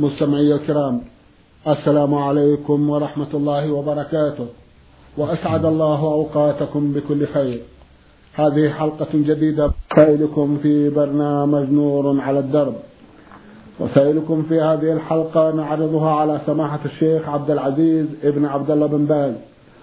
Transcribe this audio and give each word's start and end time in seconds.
مستمعي 0.00 0.54
الكرام 0.54 1.00
السلام 1.68 2.14
عليكم 2.14 2.90
ورحمة 2.90 3.26
الله 3.34 3.72
وبركاته. 3.72 4.46
وأسعد 5.16 5.64
الله 5.64 6.00
أوقاتكم 6.00 6.92
بكل 6.92 7.26
خير. 7.26 7.60
هذه 8.34 8.68
حلقة 8.68 9.08
جديدة 9.14 9.70
سائلكم 9.96 10.58
في 10.62 10.90
برنامج 10.90 11.70
نور 11.70 12.20
على 12.20 12.38
الدرب. 12.38 12.74
وسائلكم 13.80 14.42
في 14.48 14.60
هذه 14.60 14.92
الحلقة 14.92 15.50
نعرضها 15.50 16.10
على 16.10 16.40
سماحة 16.46 16.80
الشيخ 16.84 17.28
عبد 17.28 17.50
العزيز 17.50 18.06
ابن 18.24 18.44
عبد 18.44 18.70
الله 18.70 18.86
بن 18.86 19.04
باز 19.04 19.34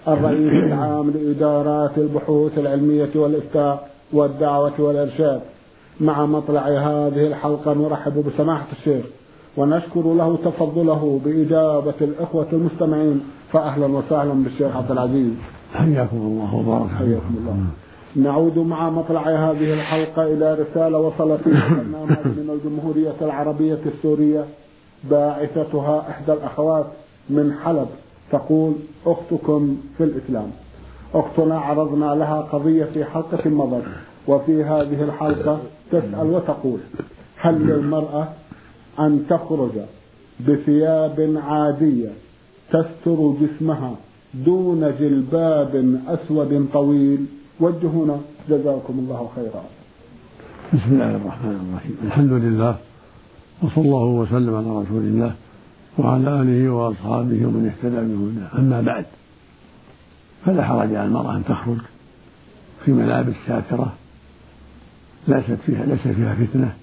الرئيس 0.08 0.64
العام 0.64 1.12
لإدارات 1.12 1.98
البحوث 1.98 2.58
العلمية 2.58 3.10
والإفتاء 3.16 3.90
والدعوة 4.14 4.74
والإرشاد. 4.80 5.42
مع 6.00 6.26
مطلع 6.26 6.68
هذه 6.68 7.28
الحلقة 7.28 7.74
نرحب 7.74 8.26
بسماحة 8.28 8.68
الشيخ. 8.80 9.06
ونشكر 9.58 10.14
له 10.14 10.38
تفضله 10.46 11.20
بإجابة 11.26 11.94
الإخوة 12.02 12.48
المستمعين 12.54 13.22
فأهلا 13.54 13.86
وسهلا 13.86 14.34
بالشيخ 14.34 14.76
عبد 14.76 14.92
العزيز. 14.92 15.32
حياكم 15.74 16.18
الله 16.18 16.56
وبارك. 16.56 16.90
حياكم 16.90 17.36
الله. 17.38 17.58
نعود 18.16 18.58
مع 18.60 18.90
مطلع 18.90 19.22
هذه 19.22 19.74
الحلقة 19.74 20.24
إلى 20.34 20.54
رسالة 20.54 20.98
وصلت 20.98 21.42
برنامج 21.48 22.26
من 22.26 22.60
الجمهورية 22.60 23.16
العربية 23.22 23.80
السورية 23.86 24.46
باعثتها 25.10 26.10
إحدى 26.10 26.34
الأخوات 26.34 26.86
من 27.30 27.54
حلب 27.66 27.88
تقول 28.32 28.74
أختكم 29.06 29.78
في 29.98 30.04
الإسلام. 30.04 30.52
أختنا 31.14 31.60
عرضنا 31.60 32.16
لها 32.16 32.42
قضية 32.42 32.86
في 32.86 33.06
حلقة 33.06 33.50
مضت 33.50 33.84
وفي 34.28 34.64
هذه 34.64 35.04
الحلقة 35.04 35.60
تسأل 35.92 36.32
وتقول 36.32 36.80
هل 37.38 37.68
للمرأة 37.68 38.28
أن 39.00 39.24
تخرج 39.30 39.72
بثياب 40.48 41.36
عادية 41.48 42.10
تستر 42.70 43.34
جسمها 43.42 43.96
دون 44.34 44.94
جلباب 45.00 46.02
أسود 46.08 46.68
طويل. 46.74 47.26
وجهونا 47.60 48.18
جزاكم 48.50 48.94
الله 49.00 49.30
خيرا. 49.36 49.64
بسم 50.74 50.90
الله 50.92 51.16
الرحمن 51.16 51.70
الرحيم. 51.70 51.98
الحمد 52.04 52.32
لله 52.32 52.76
وصلى 53.64 53.86
الله 53.86 54.06
وسلم 54.06 54.56
على 54.56 54.68
رسول 54.68 55.04
الله 55.04 55.36
وعلى 55.98 56.42
آله 56.42 56.70
وأصحابه 56.70 57.46
ومن 57.46 57.72
اهتدى 57.72 57.96
بهداه. 57.96 58.60
أما 58.60 58.82
بعد 58.82 59.06
فلا 60.46 60.64
حرج 60.64 60.96
على 60.96 61.06
المرأة 61.06 61.38
أن 61.38 61.44
تخرج 61.46 61.78
في 62.86 62.92
ملابس 62.92 63.36
ساترة. 63.48 63.94
ليست 65.28 65.58
فيها 65.66 65.86
ليس 65.86 66.08
فيها 66.08 66.36
فتنة. 66.36 66.74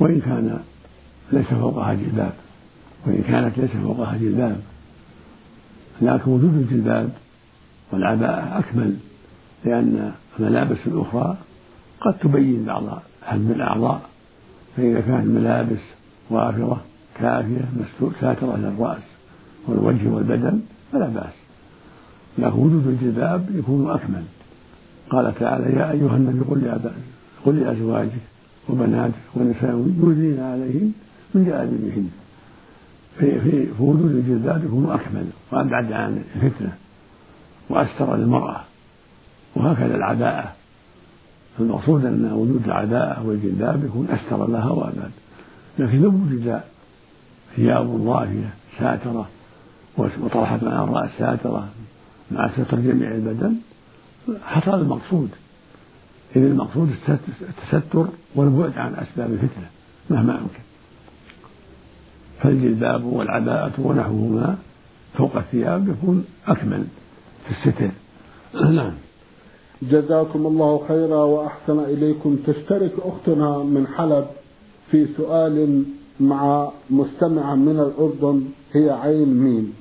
وإن 0.00 0.20
كان 0.20 0.60
ليس 1.32 1.46
فوقها 1.46 1.94
جلباب 1.94 2.32
وإن 3.06 3.22
كانت 3.28 3.58
ليس 3.58 3.70
فوقها 3.70 4.16
جلباب 4.16 4.60
لكن 6.02 6.30
وجود 6.30 6.54
الجلباب 6.54 7.10
والعباءة 7.92 8.58
أكمل 8.58 8.96
لأن 9.64 10.12
الملابس 10.40 10.78
الأخرى 10.86 11.36
قد 12.00 12.14
تبين 12.18 12.64
بعض 12.64 13.02
حجم 13.22 13.50
الأعضاء 13.50 14.00
فإذا 14.76 15.00
كانت 15.00 15.24
الملابس 15.24 15.80
وافرة 16.30 16.80
كافية 17.18 17.64
ساترة 18.20 18.56
للرأس 18.56 19.02
والوجه 19.66 20.08
والبدن 20.08 20.60
فلا 20.92 21.06
بأس. 21.08 21.32
لكن 22.38 22.58
وجود 22.58 22.86
الجلباب 22.86 23.46
يكون 23.54 23.90
أكمل. 23.90 24.22
قال 25.10 25.34
تعالى 25.38 25.64
يا 25.64 25.90
أيها 25.90 26.16
النبي 26.16 26.40
قل 27.44 27.60
لأزواجك 27.60 28.20
وبناتك 28.68 29.14
ونساء 29.34 29.70
يؤذين 30.00 30.40
عليهم 30.40 30.92
من 31.34 31.44
جلابيبهن 31.44 32.10
في 33.18 33.40
في 33.40 33.82
وجود 33.82 34.10
الجلباب 34.10 34.64
يكون 34.64 34.90
أكمل 34.90 35.26
وأبعد 35.52 35.92
عن 35.92 36.22
الفتنة 36.36 36.72
وأستر 37.68 38.16
للمرأة 38.16 38.60
وهكذا 39.56 39.94
العباءة 39.96 40.52
المقصود 41.60 42.04
أن 42.04 42.32
وجود 42.32 42.62
العباءة 42.64 43.26
والجلباب 43.26 43.84
يكون 43.84 44.08
أستر 44.10 44.46
لها 44.46 44.70
وأبعد. 44.70 45.10
لكن 45.78 46.02
لو 46.02 46.08
وجد 46.08 46.60
ثياب 47.56 47.86
ضافية 48.04 48.50
ساترة 48.78 49.28
وطرحت 49.98 50.62
مع 50.62 50.84
الرأس 50.84 51.10
ساترة 51.18 51.68
مع 52.30 52.50
ستر 52.50 52.80
جميع 52.80 53.10
البدن 53.10 53.54
حصل 54.44 54.80
المقصود. 54.80 55.30
إذ 56.36 56.42
المقصود 56.42 56.90
التستر 57.40 58.06
والبعد 58.34 58.78
عن 58.78 58.94
أسباب 58.94 59.32
الفتنة 59.32 59.68
مهما 60.10 60.32
أمكن. 60.32 60.62
فالجلباب 62.42 63.04
والعباءة 63.04 63.72
ونحوهما 63.78 64.56
فوق 65.14 65.36
الثياب 65.36 65.88
يكون 65.88 66.24
أكمل 66.46 66.84
في 67.44 67.50
الستر. 67.50 67.90
نعم. 68.76 68.92
جزاكم 69.82 70.46
الله 70.46 70.84
خيرا 70.88 71.24
وأحسن 71.24 71.78
إليكم. 71.78 72.36
تشترك 72.46 72.92
أختنا 72.98 73.58
من 73.58 73.86
حلب 73.86 74.26
في 74.90 75.06
سؤال 75.16 75.84
مع 76.20 76.70
مستمعة 76.90 77.54
من 77.54 77.80
الأردن 77.80 78.44
هي 78.72 78.90
عين 78.90 79.34
ميم. 79.34 79.72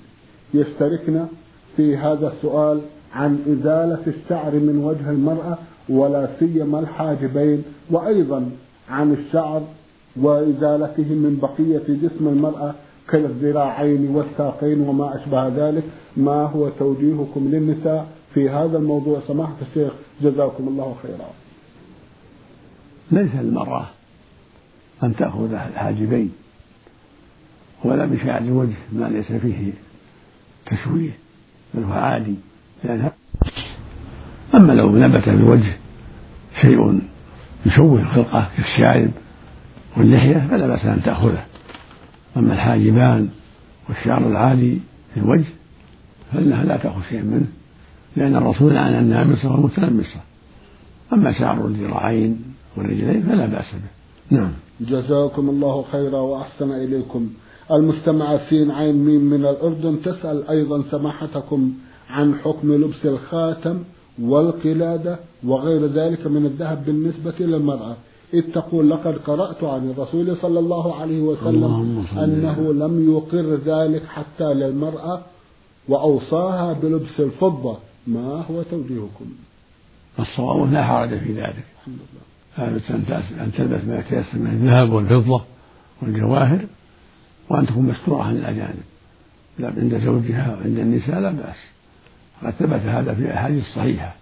يشتركنا 0.53 1.27
في 1.75 1.97
هذا 1.97 2.33
السؤال 2.33 2.81
عن 3.15 3.39
إزالة 3.47 4.03
الشعر 4.07 4.51
من 4.51 4.77
وجه 4.77 5.09
المرأة 5.09 5.57
ولا 5.89 6.29
سيما 6.39 6.79
الحاجبين 6.79 7.63
وأيضا 7.89 8.51
عن 8.89 9.13
الشعر 9.13 9.61
وإزالته 10.15 11.03
من 11.03 11.39
بقية 11.41 11.83
جسم 11.87 12.27
المرأة 12.27 12.73
كالذراعين 13.09 14.15
والساقين 14.15 14.81
وما 14.81 15.15
أشبه 15.15 15.47
ذلك. 15.47 15.83
ما 16.17 16.43
هو 16.43 16.69
توجيهكم 16.69 17.47
للنساء 17.51 18.07
في 18.33 18.49
هذا 18.49 18.77
الموضوع؟ 18.77 19.19
سماحة 19.27 19.55
الشيخ 19.61 19.93
جزاكم 20.21 20.67
الله 20.67 20.95
خيرا. 21.03 21.29
ليس 23.11 23.31
المرأة 23.39 23.85
أن 25.03 25.15
تأخذ 25.15 25.53
الحاجبين 25.53 26.31
ولا 27.83 28.05
بشعر 28.05 28.41
الوجه 28.41 28.77
ما 28.93 29.05
ليس 29.05 29.31
فيه 29.31 29.73
تشويه 30.65 31.11
بل 31.73 31.83
هو 31.83 31.93
عادي. 31.93 32.35
لأنها 32.83 33.11
أما 34.55 34.73
لو 34.73 34.97
نبت 34.97 35.23
في 35.23 35.29
الوجه 35.29 35.77
شيء 36.61 36.99
يشوه 37.65 37.99
الخلقة 37.99 38.49
كالشارب 38.57 39.11
واللحية 39.97 40.47
فلا 40.49 40.67
بأس 40.67 40.85
أن 40.85 41.01
تأخذه. 41.03 41.45
أما 42.37 42.53
الحاجبان 42.53 43.29
والشعر 43.89 44.27
العالي 44.27 44.79
في 45.13 45.19
الوجه 45.19 45.47
فإنها 46.33 46.63
لا 46.63 46.77
تأخذ 46.77 47.01
شيئا 47.09 47.23
منه 47.23 47.47
لأن 48.15 48.35
الرسول 48.35 48.73
لعن 48.73 48.93
النامصة 48.93 49.51
والمتنمصة 49.51 50.19
أما 51.13 51.31
شعر 51.31 51.65
الذراعين 51.65 52.43
والرجلين 52.77 53.23
فلا 53.23 53.45
بأس 53.45 53.71
به. 53.71 54.37
نعم. 54.37 54.51
جزاكم 54.81 55.49
الله 55.49 55.85
خيرا 55.91 56.19
وأحسن 56.19 56.71
إليكم. 56.71 57.29
المستمعة 57.71 58.49
سين 58.49 58.71
عين 58.71 58.95
ميم 58.95 59.21
من 59.21 59.45
الأردن 59.45 60.01
تسأل 60.01 60.49
أيضا 60.49 60.83
سماحتكم 60.91 61.73
عن 62.09 62.35
حكم 62.35 62.73
لبس 62.73 63.05
الخاتم 63.05 63.83
والقلادة 64.21 65.19
وغير 65.43 65.85
ذلك 65.85 66.27
من 66.27 66.45
الذهب 66.45 66.85
بالنسبة 66.85 67.33
للمرأة. 67.39 67.95
إذ 68.33 68.41
تقول 68.53 68.89
لقد 68.89 69.17
قرأت 69.17 69.63
عن 69.63 69.89
الرسول 69.89 70.37
صلى 70.37 70.59
الله 70.59 70.95
عليه 70.95 71.21
وسلم 71.21 72.05
أنه 72.17 72.73
لم 72.73 73.13
يقر 73.13 73.55
ذلك 73.65 74.03
حتى 74.05 74.53
للمرأة 74.53 75.21
وأوصاها 75.87 76.73
بلبس 76.73 77.19
الفضة. 77.19 77.77
ما 78.07 78.45
هو 78.51 78.61
توجيهكم؟ 78.71 79.25
الصواب 80.19 80.73
لا 80.73 80.83
حرج 80.83 81.09
في 81.19 81.33
ذلك. 81.33 81.65
أن 82.57 83.51
تلبس 83.57 83.83
ما 83.87 83.99
يتيسر 83.99 84.37
من 84.37 84.47
الذهب 84.47 84.93
والفضة 84.93 85.41
والجواهر 86.01 86.65
وأن 87.49 87.67
تكون 87.67 87.83
مستورة 87.83 88.23
عن 88.23 88.35
الأجانب. 88.35 88.83
عند 89.59 89.97
زوجها 89.97 90.55
وعند 90.55 90.79
النساء 90.79 91.19
لا 91.19 91.31
بأس. 91.31 91.74
قد 92.43 92.53
ثبت 92.53 92.81
هذا 92.81 93.13
في 93.13 93.21
الأحاديث 93.21 93.63
الصحيحة 93.63 94.15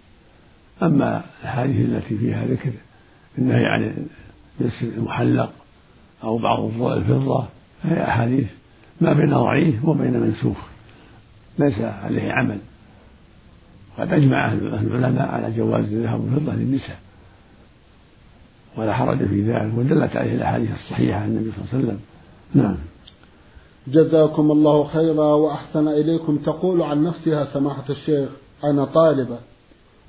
أما 0.82 1.24
الأحاديث 1.42 1.88
التي 1.88 2.18
فيها 2.18 2.44
ذكر 2.44 2.72
النهي 3.38 3.66
عن 3.66 4.06
لبس 4.60 4.82
المحلق 4.82 5.52
أو 6.24 6.38
بعض 6.38 6.82
الفضة 6.82 7.48
فهي 7.82 8.04
أحاديث 8.04 8.50
ما 9.00 9.12
بين 9.12 9.30
ضعيف 9.30 9.84
وبين 9.84 10.20
منسوخ 10.20 10.58
ليس 11.58 11.80
عليه 11.80 12.32
عمل. 12.32 12.58
قد 13.98 14.12
أجمع 14.12 14.46
أهل 14.46 14.66
العلماء 14.66 15.28
على 15.28 15.56
جواز 15.56 15.84
الذهب 15.84 16.20
والفضة 16.20 16.52
للنساء. 16.54 16.98
ولا 18.76 18.94
حرج 18.94 19.18
في 19.18 19.42
ذلك 19.42 19.72
ودلت 19.76 20.16
عليه 20.16 20.34
الأحاديث 20.34 20.70
الصحيحة 20.70 21.20
عن 21.20 21.28
النبي 21.28 21.52
صلى 21.52 21.64
الله 21.64 21.68
عليه 21.72 21.84
وسلم. 21.84 22.00
نعم. 22.54 22.76
جزاكم 23.88 24.50
الله 24.50 24.84
خيرا 24.84 25.34
وأحسن 25.34 25.88
إليكم. 25.88 26.36
تقول 26.36 26.82
عن 26.82 27.04
نفسها 27.04 27.48
سماحة 27.54 27.84
الشيخ 27.90 28.28
أنا 28.64 28.84
طالبة 28.84 29.38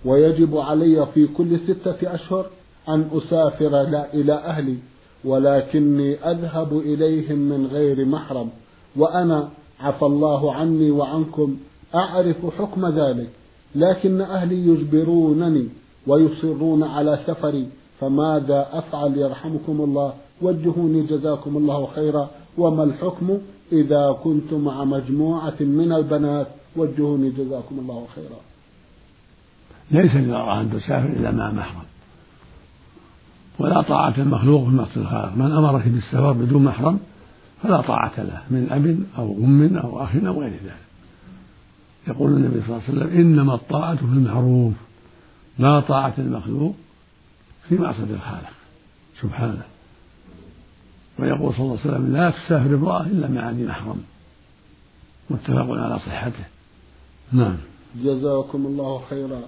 ويجب 0.05 0.57
علي 0.57 1.07
في 1.13 1.27
كل 1.27 1.59
ستة 1.59 2.15
أشهر 2.15 2.45
أن 2.89 3.09
أسافر 3.13 3.69
لا 3.69 4.13
إلى 4.13 4.33
أهلي 4.33 4.77
ولكني 5.25 6.15
أذهب 6.15 6.77
إليهم 6.77 7.37
من 7.37 7.67
غير 7.67 8.05
محرم 8.05 8.49
وأنا 8.95 9.49
عفى 9.79 10.05
الله 10.05 10.53
عني 10.53 10.91
وعنكم 10.91 11.57
أعرف 11.95 12.37
حكم 12.57 12.85
ذلك 12.85 13.29
لكن 13.75 14.21
أهلي 14.21 14.67
يجبرونني 14.67 15.67
ويصرون 16.07 16.83
على 16.83 17.19
سفري 17.27 17.67
فماذا 17.99 18.67
أفعل؟ 18.71 19.17
يرحمكم 19.17 19.81
الله 19.81 20.13
وجهوني 20.41 21.01
جزاكم 21.01 21.57
الله 21.57 21.87
خيرا 21.95 22.29
وما 22.57 22.83
الحكم؟ 22.83 23.39
إذا 23.71 24.17
كنت 24.23 24.53
مع 24.53 24.83
مجموعة 24.83 25.55
من 25.59 25.91
البنات 25.91 26.47
وجهوني 26.75 27.29
جزاكم 27.29 27.79
الله 27.79 28.07
خيرا. 28.15 28.39
ليس 29.91 30.15
للمرأة 30.15 30.61
أن 30.61 30.71
تسافر 30.71 31.09
إلا 31.09 31.31
مع 31.31 31.51
محرم. 31.51 31.83
ولا 33.59 33.81
طاعة 33.81 34.13
المخلوق 34.17 34.63
في 34.63 34.69
مقصد 34.69 34.97
الخالق. 34.97 35.35
من 35.35 35.51
أمرك 35.51 35.87
بالسفر 35.87 36.31
بدون 36.31 36.63
محرم 36.63 36.99
فلا 37.63 37.81
طاعة 37.81 38.13
له 38.17 38.41
من 38.49 38.67
أب 38.71 38.99
أو 39.17 39.37
أم 39.37 39.77
أو 39.77 40.03
أخ 40.03 40.09
أو 40.15 40.41
غير 40.41 40.51
ذلك. 40.51 40.85
يقول 42.07 42.31
النبي 42.31 42.61
صلى 42.61 42.69
الله 42.69 42.81
عليه 42.87 42.99
وسلم 42.99 43.19
إنما 43.19 43.55
الطاعة 43.55 43.95
في 43.95 44.03
المعروف. 44.03 44.73
لا 45.59 45.79
طاعة 45.79 46.13
المخلوق 46.17 46.75
في 47.69 47.75
معصية 47.75 48.03
الخالق. 48.03 48.53
سبحانه. 49.21 49.63
ويقول 51.19 51.53
صلى 51.53 51.61
الله 51.61 51.79
عليه 51.79 51.91
وسلم 51.91 52.13
لا 52.13 52.29
تسافر 52.29 52.75
امرأة 52.75 53.01
إلا 53.01 53.27
مع 53.27 53.49
ذي 53.51 53.63
محرم. 53.63 54.01
متفق 55.29 55.71
على 55.71 55.99
صحته. 55.99 56.45
نعم. 57.31 57.57
جزاكم 58.03 58.65
الله 58.65 59.01
خيرا. 59.09 59.41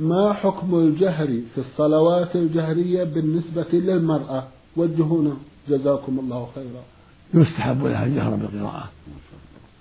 ما 0.00 0.32
حكم 0.32 0.74
الجهر 0.74 1.26
في 1.26 1.58
الصلوات 1.58 2.36
الجهرية 2.36 3.04
بالنسبة 3.04 3.66
للمرأة؟ 3.72 4.48
وجهونا 4.76 5.36
جزاكم 5.68 6.18
الله 6.18 6.48
خيرا. 6.54 6.82
يستحب 7.34 7.84
لها 7.84 8.06
الجهر 8.06 8.34
بالقراءة 8.34 8.88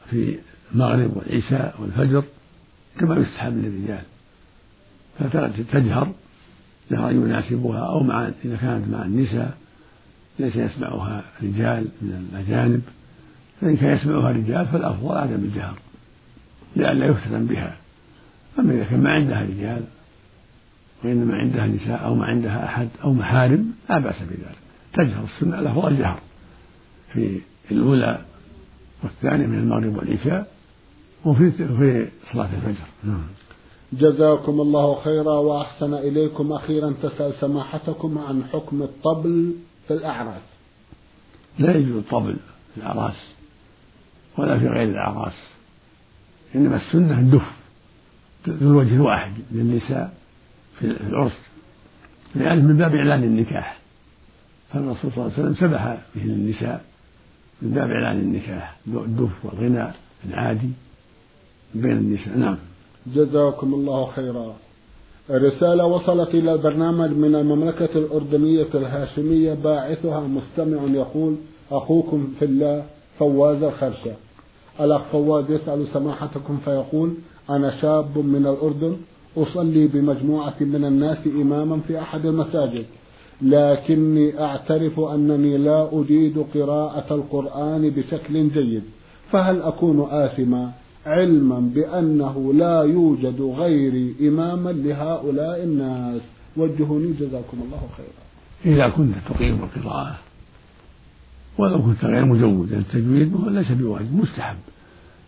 في 0.09 0.39
المغرب 0.73 1.17
والعشاء 1.17 1.75
والفجر 1.79 2.23
كما 2.99 3.15
يستحب 3.15 3.53
للرجال. 3.57 4.03
فتجهر 5.19 6.13
جهرا 6.91 7.11
يناسبها 7.11 7.79
أو 7.79 8.03
مع 8.03 8.31
إذا 8.45 8.55
كانت 8.55 8.87
مع 8.87 9.05
النساء 9.05 9.57
ليس 10.41 10.55
يسمعها 10.55 11.23
رجال 11.43 11.85
من 12.01 12.29
الأجانب 12.31 12.81
فإن 13.61 13.77
كان 13.77 13.95
يسمعها 13.95 14.31
رجال 14.31 14.65
فالأفضل 14.65 15.17
عدم 15.17 15.35
الجهر 15.35 15.77
لئلا 16.75 17.05
يفتتن 17.05 17.45
بها. 17.45 17.77
أما 18.59 18.73
إذا 18.73 18.83
كان 18.83 19.03
ما 19.03 19.09
عندها 19.09 19.41
رجال 19.41 19.83
وإنما 21.03 21.35
عندها 21.35 21.67
نساء 21.67 22.05
أو 22.05 22.15
ما 22.15 22.25
عندها 22.25 22.65
أحد 22.65 22.87
أو 23.03 23.13
محارم 23.13 23.71
لا 23.89 23.99
بأس 23.99 24.21
بذلك. 24.21 24.57
تجهر 24.93 25.23
السنة 25.23 25.59
الأفضل 25.59 25.91
الجهر. 25.91 26.19
في 27.13 27.41
الأولى 27.71 28.21
والثانية 29.03 29.45
من 29.47 29.57
المغرب 29.57 29.97
والعشاء 29.97 30.51
وفي 31.25 31.51
في 31.51 32.07
صلاة 32.33 32.49
الفجر. 32.55 32.85
نعم. 33.03 33.23
جزاكم 33.93 34.61
الله 34.61 35.01
خيرا 35.01 35.33
وأحسن 35.33 35.93
إليكم 35.93 36.51
أخيرا. 36.51 36.93
تسأل 37.03 37.33
سماحتكم 37.39 38.17
عن 38.17 38.43
حكم 38.43 38.81
الطبل. 38.81 39.55
في 39.87 39.93
الأعراس. 39.93 40.41
لا 41.59 41.75
يجوز 41.75 41.95
الطبل 41.95 42.35
في 42.73 42.77
الأعراس 42.81 43.33
ولا 44.37 44.59
في 44.59 44.67
غير 44.67 44.89
الأعراس 44.89 45.47
إنما 46.55 46.75
السنة 46.75 47.19
الدف 47.19 47.51
ذو 48.49 48.71
الوجه 48.71 48.95
الواحد 48.95 49.33
للنساء 49.51 50.13
في 50.79 50.85
العرس 50.85 51.37
لأنه 52.35 52.61
من 52.61 52.77
باب 52.77 52.95
إعلان 52.95 53.23
النكاح. 53.23 53.77
فالرسول 54.73 55.11
صلى 55.11 55.25
الله 55.25 55.33
عليه 55.37 55.43
وسلم 55.43 55.55
سبح 55.55 55.97
به 56.15 56.21
للنساء 56.21 56.85
من 57.61 57.71
باب 57.71 57.91
إعلان 57.91 58.19
النكاح 58.19 58.77
الدف 58.87 59.45
والغنى 59.45 59.91
العادي 60.25 60.69
بين 61.75 61.97
النساء. 61.97 62.37
نعم. 62.37 62.57
جزاكم 63.07 63.73
الله 63.73 64.11
خيرا. 64.11 64.55
رسالة 65.29 65.85
وصلت 65.85 66.29
إلى 66.35 66.53
البرنامج 66.53 67.09
من 67.09 67.35
المملكة 67.35 67.89
الأردنية 67.95 68.67
الهاشمية 68.75 69.53
باعثها 69.53 70.19
مستمع 70.19 70.95
يقول 70.95 71.35
أخوكم 71.71 72.33
في 72.39 72.45
الله 72.45 72.83
فواز 73.19 73.63
الخرشة. 73.63 74.13
الأخ 74.79 75.01
فواز 75.11 75.51
يسأل 75.51 75.87
سماحتكم 75.93 76.57
فيقول 76.65 77.13
أنا 77.49 77.81
شاب 77.81 78.17
من 78.17 78.47
الأردن 78.47 78.97
أصلي 79.37 79.87
بمجموعة 79.87 80.55
من 80.61 80.85
الناس 80.85 81.17
إماما 81.27 81.79
في 81.87 81.99
أحد 81.99 82.25
المساجد 82.25 82.85
لكني 83.41 84.41
أعترف 84.43 84.99
أنني 84.99 85.57
لا 85.57 85.89
أجيد 85.93 86.45
قراءة 86.55 87.13
القرآن 87.15 87.89
بشكل 87.89 88.49
جيد 88.49 88.83
فهل 89.31 89.61
أكون 89.61 90.07
آثما؟ 90.09 90.71
علما 91.05 91.59
بأنه 91.59 92.53
لا 92.53 92.83
يوجد 92.83 93.41
غيري 93.41 94.15
إماما 94.21 94.69
لهؤلاء 94.69 95.63
الناس. 95.63 96.21
وجهوني 96.57 97.13
جزاكم 97.13 97.57
الله 97.61 97.89
خيرا. 97.97 98.75
إذا 98.75 98.89
كنت 98.89 99.15
تقيم 99.29 99.63
القراءة 99.63 100.19
ولو 101.57 101.81
كنت 101.81 102.05
غير 102.05 102.25
مجود 102.25 102.73
التجويد 102.73 103.35
ليس 103.47 103.71
بواجب 103.71 104.15
مستحب. 104.15 104.57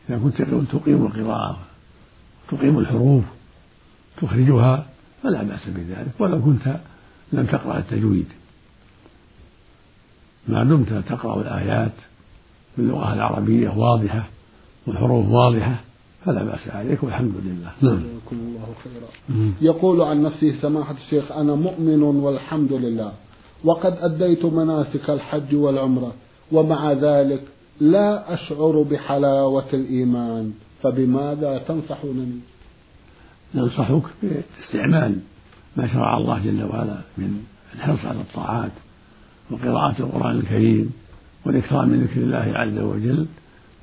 إذا 0.09 0.17
كنت 0.17 0.41
تقيم 0.71 1.05
القراءة 1.05 1.59
تقيم 2.51 2.79
الحروف 2.79 3.23
تخرجها 4.21 4.85
فلا 5.23 5.43
بأس 5.43 5.67
بذلك. 5.67 6.11
ولو 6.19 6.41
كنت 6.41 6.79
لم 7.33 7.45
تقرأ 7.45 7.77
التجويد. 7.77 8.27
ما 10.47 10.63
دمت 10.63 10.93
تقرأ 10.93 11.41
الآيات 11.41 11.93
باللغة 12.77 13.13
العربية 13.13 13.69
واضحة. 13.69 14.29
والحروف 14.87 15.29
واضحة 15.29 15.75
فلا 16.25 16.43
بأس 16.43 16.67
عليك 16.69 17.03
والحمد 17.03 17.33
لله. 17.45 17.71
نعم. 17.81 18.03
الله 18.31 18.67
خيرا. 18.83 19.51
يقول 19.61 20.01
عن 20.01 20.23
نفسه 20.23 20.55
سماحة 20.61 20.95
الشيخ 21.05 21.31
أنا 21.31 21.55
مؤمن 21.55 22.03
والحمد 22.03 22.73
لله 22.73 23.11
وقد 23.63 23.97
أديت 23.99 24.45
مناسك 24.45 25.09
الحج 25.09 25.55
والعمرة 25.55 26.13
ومع 26.51 26.91
ذلك 26.91 27.43
لا 27.79 28.33
أشعر 28.33 28.81
بحلاوة 28.91 29.65
الإيمان 29.73 30.53
فبماذا 30.81 31.57
تنصحونني؟ 31.57 32.39
ننصحك 33.55 34.03
باستعمال 34.23 35.19
ما 35.77 35.87
شرع 35.87 36.17
الله 36.17 36.39
جل 36.45 36.63
وعلا 36.63 36.97
من 37.17 37.43
الحرص 37.75 38.05
على 38.05 38.19
الطاعات 38.19 38.71
وقراءة 39.51 39.95
القرآن 39.99 40.39
الكريم 40.39 40.93
والإكثار 41.45 41.85
من 41.85 42.03
ذكر 42.03 42.21
الله 42.21 42.51
عز 42.55 42.77
وجل 42.77 43.25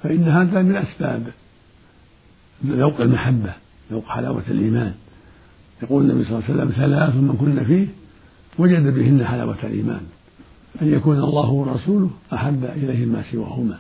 فإن 0.03 0.29
هذا 0.29 0.63
من 0.63 0.77
أسباب 0.77 1.27
ذوق 2.67 3.01
المحبة 3.01 3.53
ذوق 3.93 4.09
حلاوة 4.09 4.43
الإيمان. 4.49 4.95
يقول 5.83 6.11
النبي 6.11 6.25
صلى 6.25 6.39
الله 6.39 6.45
عليه 6.45 6.55
وسلم 6.55 6.71
ثلاث 6.71 7.15
من 7.15 7.37
كن 7.41 7.65
فيه 7.65 7.87
وجد 8.59 8.95
بهن 8.95 9.27
حلاوة 9.27 9.57
الإيمان 9.65 10.01
أن 10.83 10.93
يكون 10.93 11.17
الله 11.17 11.51
ورسوله 11.51 12.11
أحب 12.33 12.65
إليه 12.65 13.07
ما 13.07 13.23
سواهما 13.33 13.79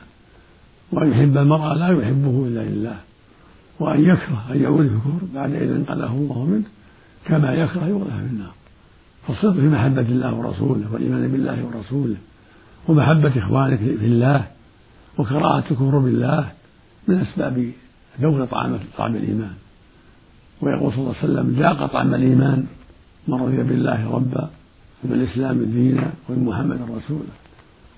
وأن 0.93 1.11
يحب 1.11 1.37
المرء 1.37 1.75
لا 1.75 1.89
يحبه 1.89 2.47
إلا 2.47 2.61
لله 2.61 2.97
وأن 3.81 4.01
يكره 4.01 4.45
أن 4.53 4.63
يعود 4.63 4.89
في 4.89 4.95
الكفر 4.95 5.27
بعد 5.35 5.55
إذ 5.55 5.71
انقذه 5.71 6.13
الله 6.13 6.45
منه 6.45 6.65
كما 7.25 7.53
يكره 7.53 7.87
يغلى 7.87 8.11
في 8.11 8.33
النار. 8.33 8.55
فالصدق 9.29 9.61
في 9.61 9.69
محبة 9.69 10.01
الله 10.01 10.35
ورسوله 10.35 10.93
والإيمان 10.93 11.29
بالله 11.29 11.65
ورسوله 11.65 12.17
ومحبة 12.89 13.39
إخوانك 13.39 13.79
في 13.79 14.07
الله 14.07 14.47
وكراهة 15.19 15.59
الكفر 15.59 15.99
بالله 15.99 16.53
من 17.09 17.21
أسباب 17.21 17.73
ذوق 18.21 18.45
طعام 18.45 18.79
طعم 18.99 19.17
الإيمان. 19.17 19.55
ويقول 20.63 20.93
صلى 20.93 21.01
الله 21.01 21.15
عليه 21.23 21.33
وسلم 21.33 21.51
ذاق 21.61 21.87
طعم 21.87 22.15
الإيمان 22.15 22.67
من 23.29 23.35
رضي 23.35 23.57
بالله 23.57 24.11
ربا 24.11 24.51
وبالإسلام 25.05 25.65
دينا 25.65 26.13
وبمحمد 26.29 26.81
رسولا 26.83 27.33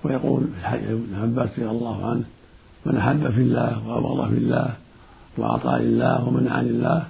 ويقول 0.03 0.43
ابن 0.65 1.15
عباس 1.21 1.59
رضي 1.59 1.69
الله 1.69 2.09
عنه 2.09 2.23
من 2.85 2.97
أحب 2.97 3.29
في 3.29 3.41
الله 3.41 3.87
وأبغض 3.87 4.29
في 4.29 4.37
الله 4.37 4.73
وأعطى 5.37 5.77
لله 5.79 6.27
ومنع 6.27 6.61
لله 6.61 7.07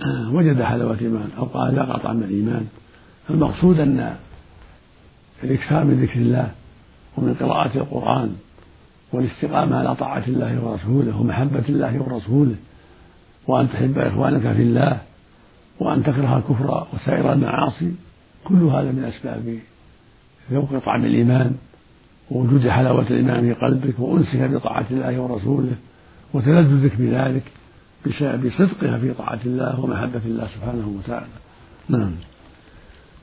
وجد 0.36 0.62
حلاوة 0.62 0.94
الإيمان 0.94 1.28
أو 1.38 1.44
قال 1.44 1.74
ذاق 1.74 2.02
طعم 2.02 2.22
الإيمان. 2.22 2.66
فالمقصود 3.28 3.80
أن 3.80 4.16
الإكثار 5.44 5.84
من 5.84 6.02
ذكر 6.02 6.20
الله 6.20 6.50
ومن 7.16 7.34
قراءة 7.34 7.78
القرآن 7.78 8.36
والاستقامة 9.14 9.76
على 9.76 9.94
طاعة 9.94 10.22
الله 10.28 10.64
ورسوله 10.64 11.20
ومحبة 11.20 11.64
الله 11.68 12.02
ورسوله 12.02 12.54
وأن 13.46 13.68
تحب 13.68 13.98
إخوانك 13.98 14.52
في 14.52 14.62
الله 14.62 14.98
وأن 15.80 16.02
تكره 16.02 16.36
الكفر 16.36 16.86
وسائر 16.94 17.32
المعاصي 17.32 17.92
كل 18.44 18.62
هذا 18.62 18.92
من 18.92 19.04
أسباب 19.04 19.58
ذوق 20.52 20.78
طعم 20.78 21.04
الإيمان 21.04 21.54
ووجود 22.30 22.68
حلاوة 22.68 23.06
الإيمان 23.10 23.40
في 23.40 23.60
قلبك 23.60 23.98
وأنسك 23.98 24.40
بطاعة 24.40 24.86
الله 24.90 25.20
ورسوله 25.20 25.76
وتلذذك 26.34 26.96
بذلك 26.96 27.42
بسبب 28.06 28.50
صدقها 28.50 28.98
في 28.98 29.12
طاعة 29.12 29.40
الله 29.46 29.80
ومحبة 29.80 30.20
الله 30.26 30.46
سبحانه 30.46 30.88
وتعالى. 30.98 31.26
نعم. 31.88 32.12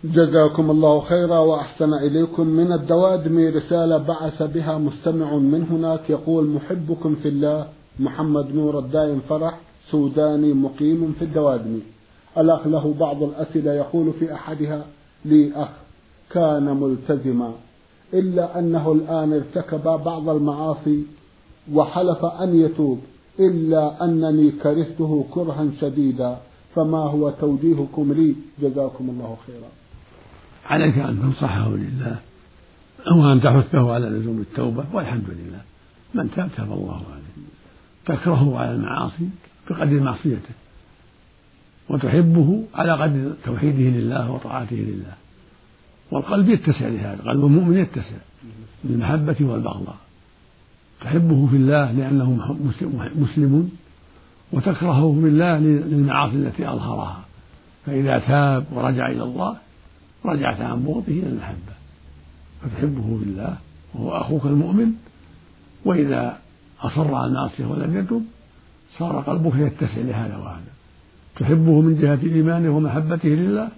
جزاكم 0.04 0.72
الله 0.72 1.00
خيرا 1.00 1.40
وأحسن 1.40 1.94
إليكم 1.94 2.48
من 2.48 2.74
الدوادم 2.74 3.38
رسالة 3.56 3.98
بعث 3.98 4.44
بها 4.44 4.78
مستمع 4.78 5.36
من 5.36 5.64
هناك 5.72 6.10
يقول 6.10 6.48
محبكم 6.48 7.16
في 7.16 7.28
الله 7.30 7.68
محمد 8.00 8.56
نور 8.56 8.80
الدائم 8.80 9.20
فرح 9.30 9.60
سوداني 9.92 10.54
مقيم 10.54 11.16
في 11.20 11.26
الدوادم 11.26 11.80
الأخ 12.38 12.68
له 12.68 12.94
بعض 13.00 13.24
الأسئلة 13.24 13.74
يقول 13.74 14.14
في 14.14 14.34
أحدها 14.34 14.86
لي 15.26 15.52
أخ 15.56 15.70
كان 16.30 16.78
ملتزما 16.82 17.52
إلا 18.14 18.60
أنه 18.60 18.92
الآن 18.92 19.34
ارتكب 19.34 19.84
بعض 19.84 20.30
المعاصي 20.30 21.04
وحلف 21.74 22.26
أن 22.26 22.56
يتوب 22.62 23.00
إلا 23.40 24.06
أنني 24.06 24.52
كرهته 24.52 25.26
كرها 25.34 25.68
شديدا 25.82 26.38
فما 26.76 26.98
هو 27.00 27.30
توجيهكم 27.30 28.14
لي؟ 28.14 28.36
جزاكم 28.62 29.10
الله 29.10 29.38
خيرا. 29.48 29.81
عليك 30.72 30.98
أن 30.98 31.22
تنصحه 31.22 31.70
لله. 31.70 32.20
وأن 33.18 33.42
تحثه 33.42 33.94
على 33.94 34.10
لزوم 34.10 34.42
التوبة 34.42 34.86
والحمد 34.94 35.30
لله. 35.30 35.62
من 36.14 36.32
تاب 36.32 36.50
تاب 36.58 36.72
الله 36.72 37.02
عليه. 37.12 37.46
تكرهه 38.06 38.60
على 38.60 38.72
المعاصي 38.72 39.30
بقدر 39.70 40.00
معصيته. 40.00 40.56
وتحبه 41.90 42.64
على 42.76 42.92
قدر 42.92 43.34
توحيده 43.46 44.00
لله 44.00 44.32
وطاعته 44.32 44.76
لله. 44.76 45.14
والقلب 46.12 46.50
يتسع 46.50 46.88
لهذا 46.88 47.22
قلب 47.24 47.46
المؤمن 47.46 47.78
يتسع 47.78 48.18
بالمحبة 48.84 49.36
والبغضاء. 49.40 49.98
تحبه 51.02 51.48
في 51.48 51.56
الله 51.56 51.92
لأنه 51.92 52.58
مسلم 53.16 53.70
وتكرهه 54.52 55.18
في 55.22 55.28
الله 55.28 55.58
للمعاصي 55.60 56.36
التي 56.36 56.70
أظهرها. 56.70 57.22
فإذا 57.86 58.20
تاب 58.20 58.66
ورجع 58.72 59.08
إلى 59.08 59.24
الله 59.24 59.58
رجعت 60.26 60.62
عن 60.62 60.84
بغضه 60.84 61.08
إلى 61.08 61.28
المحبة 61.28 61.74
فتحبه 62.62 63.18
في 63.18 63.24
الله 63.24 63.58
وهو 63.96 64.12
أخوك 64.12 64.46
المؤمن؟ 64.46 64.92
وإذا 65.86 66.40
أصر 66.82 67.16
على 67.16 67.28
المعصية 67.28 67.66
ولم 67.66 67.98
يتب 67.98 68.24
صار 68.98 69.22
قلبك 69.22 69.56
يتسع 69.56 70.02
لهذا 70.02 70.38
وهذا. 70.38 70.72
تحبه 71.40 71.82
من 71.82 72.02
جهة 72.02 72.36
إيمانه 72.36 72.78
ومحبته 72.78 73.30
لله 73.30 73.70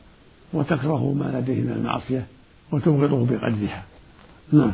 وتكره 0.54 1.14
ما 1.14 1.40
لديه 1.40 1.62
من 1.62 1.72
المعصية 1.72 2.28
وتبغضه 2.72 3.26
بقدرها. 3.26 3.84
نعم. 4.52 4.72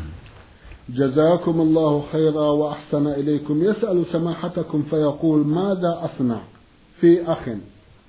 جزاكم 0.90 1.62
الله 1.62 2.04
خيرا 2.12 2.50
وأحسن 2.52 3.08
إليكم. 3.08 3.64
يسأل 3.64 4.06
سماحتكم 4.12 4.84
فيقول 4.90 5.48
ماذا 5.48 6.00
أصنع 6.02 6.42
في 7.00 7.32
أخ 7.32 7.50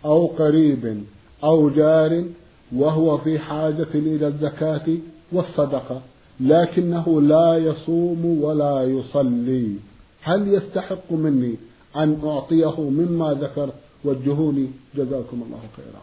أو 0.05 0.27
قريب 0.27 1.05
أو 1.45 1.71
جار 1.71 2.25
وهو 2.73 3.19
في 3.19 3.39
حاجة 3.39 3.89
إلى 3.95 4.27
الزكاة 4.27 4.87
والصدقة 5.33 6.03
لكنه 6.41 7.23
لا 7.23 7.57
يصوم 7.57 8.25
ولا 8.25 8.83
يصلي. 8.83 9.75
هل 10.23 10.49
يستحق 10.49 11.13
مني 11.13 11.55
أن 11.97 12.21
أعطيه 12.25 12.81
مما 12.81 13.33
ذكر 13.33 13.71
وجهوني 14.05 14.67
جزاكم 14.97 15.43
الله 15.47 15.61
خيرا. 15.77 16.03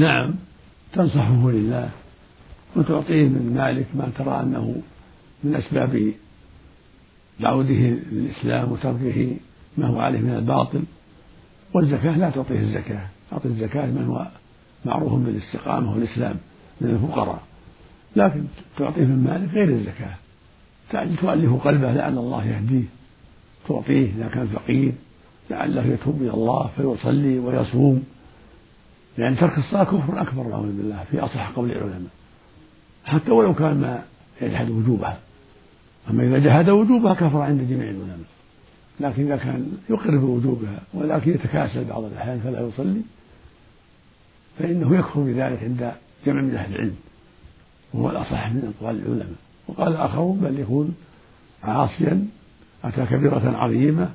نعم 0.00 0.34
تنصحه 0.92 1.50
لله 1.50 1.90
وتعطيه 2.76 3.28
من 3.28 3.54
مالك 3.54 3.86
ما 3.94 4.10
ترى 4.18 4.40
أنه 4.40 4.82
من 5.44 5.54
أسباب 5.54 6.12
دعوته 7.40 7.98
للإسلام 8.12 8.72
وتركه 8.72 9.36
ما 9.78 9.86
هو 9.86 10.00
عليه 10.00 10.18
من 10.18 10.34
الباطل. 10.34 10.82
والزكاة 11.74 12.18
لا 12.18 12.30
تعطيه 12.30 12.60
الزكاة 12.60 13.06
تعطي 13.30 13.48
الزكاة 13.48 13.86
من 13.86 14.04
هو 14.04 14.26
معروف 14.84 15.12
بالاستقامة 15.12 15.92
والإسلام 15.92 16.36
من 16.80 16.90
الفقراء 16.90 17.42
لكن 18.16 18.44
تعطيه 18.78 19.04
من 19.04 19.24
مالك 19.24 19.54
غير 19.54 19.68
الزكاة. 19.68 20.14
تؤلف 21.20 21.54
قلبه 21.64 21.92
لعل 21.92 22.18
الله 22.18 22.46
يهديه 22.46 22.84
تعطيه 23.68 24.06
إذا 24.16 24.28
كان 24.28 24.46
فقير 24.46 24.92
لعله 25.50 25.86
يتوب 25.86 26.22
إلى 26.22 26.30
الله 26.30 26.70
فيصلي 26.76 27.38
ويصوم. 27.38 28.04
لأن 29.18 29.36
ترك 29.36 29.58
الصلاة 29.58 29.84
كفر 29.84 30.20
أكبر 30.20 30.42
نعوذ 30.42 30.76
بالله 30.76 31.04
في 31.10 31.20
أصح 31.20 31.50
قول 31.50 31.70
العلماء. 31.70 32.10
حتى 33.04 33.30
ولو 33.30 33.54
كان 33.54 33.80
ما 33.80 34.02
يجحد 34.40 34.70
وجوبها 34.70 35.18
أما 36.10 36.24
إذا 36.24 36.38
جحد 36.38 36.70
وجوبها 36.70 37.14
كفر 37.14 37.40
عند 37.40 37.60
جميع 37.70 37.90
العلماء. 37.90 38.18
لكن 39.00 39.22
إذا 39.26 39.36
كان 39.36 39.72
يقر 39.90 40.16
بوجوبها 40.16 40.82
ولكن 40.94 41.30
يتكاسل 41.30 41.84
بعض 41.84 42.04
الأحيان 42.04 42.40
فلا 42.40 42.68
يصلي 42.68 43.00
فإنه 44.58 44.96
يكفر 44.98 45.20
بذلك 45.20 45.62
عند 45.62 45.92
جمع 46.26 46.40
من 46.40 46.54
أهل 46.54 46.74
العلم 46.74 46.96
وهو 47.94 48.10
الأصح 48.10 48.48
من 48.48 48.74
أقوال 48.78 48.96
العلماء. 48.96 49.36
وقال 49.68 49.96
آخرون 49.96 50.40
بل 50.40 50.60
يكون 50.60 50.94
عاصيا 51.62 52.26
أتى 52.84 53.06
كبيرة 53.06 53.56
عظيمة 53.56 54.10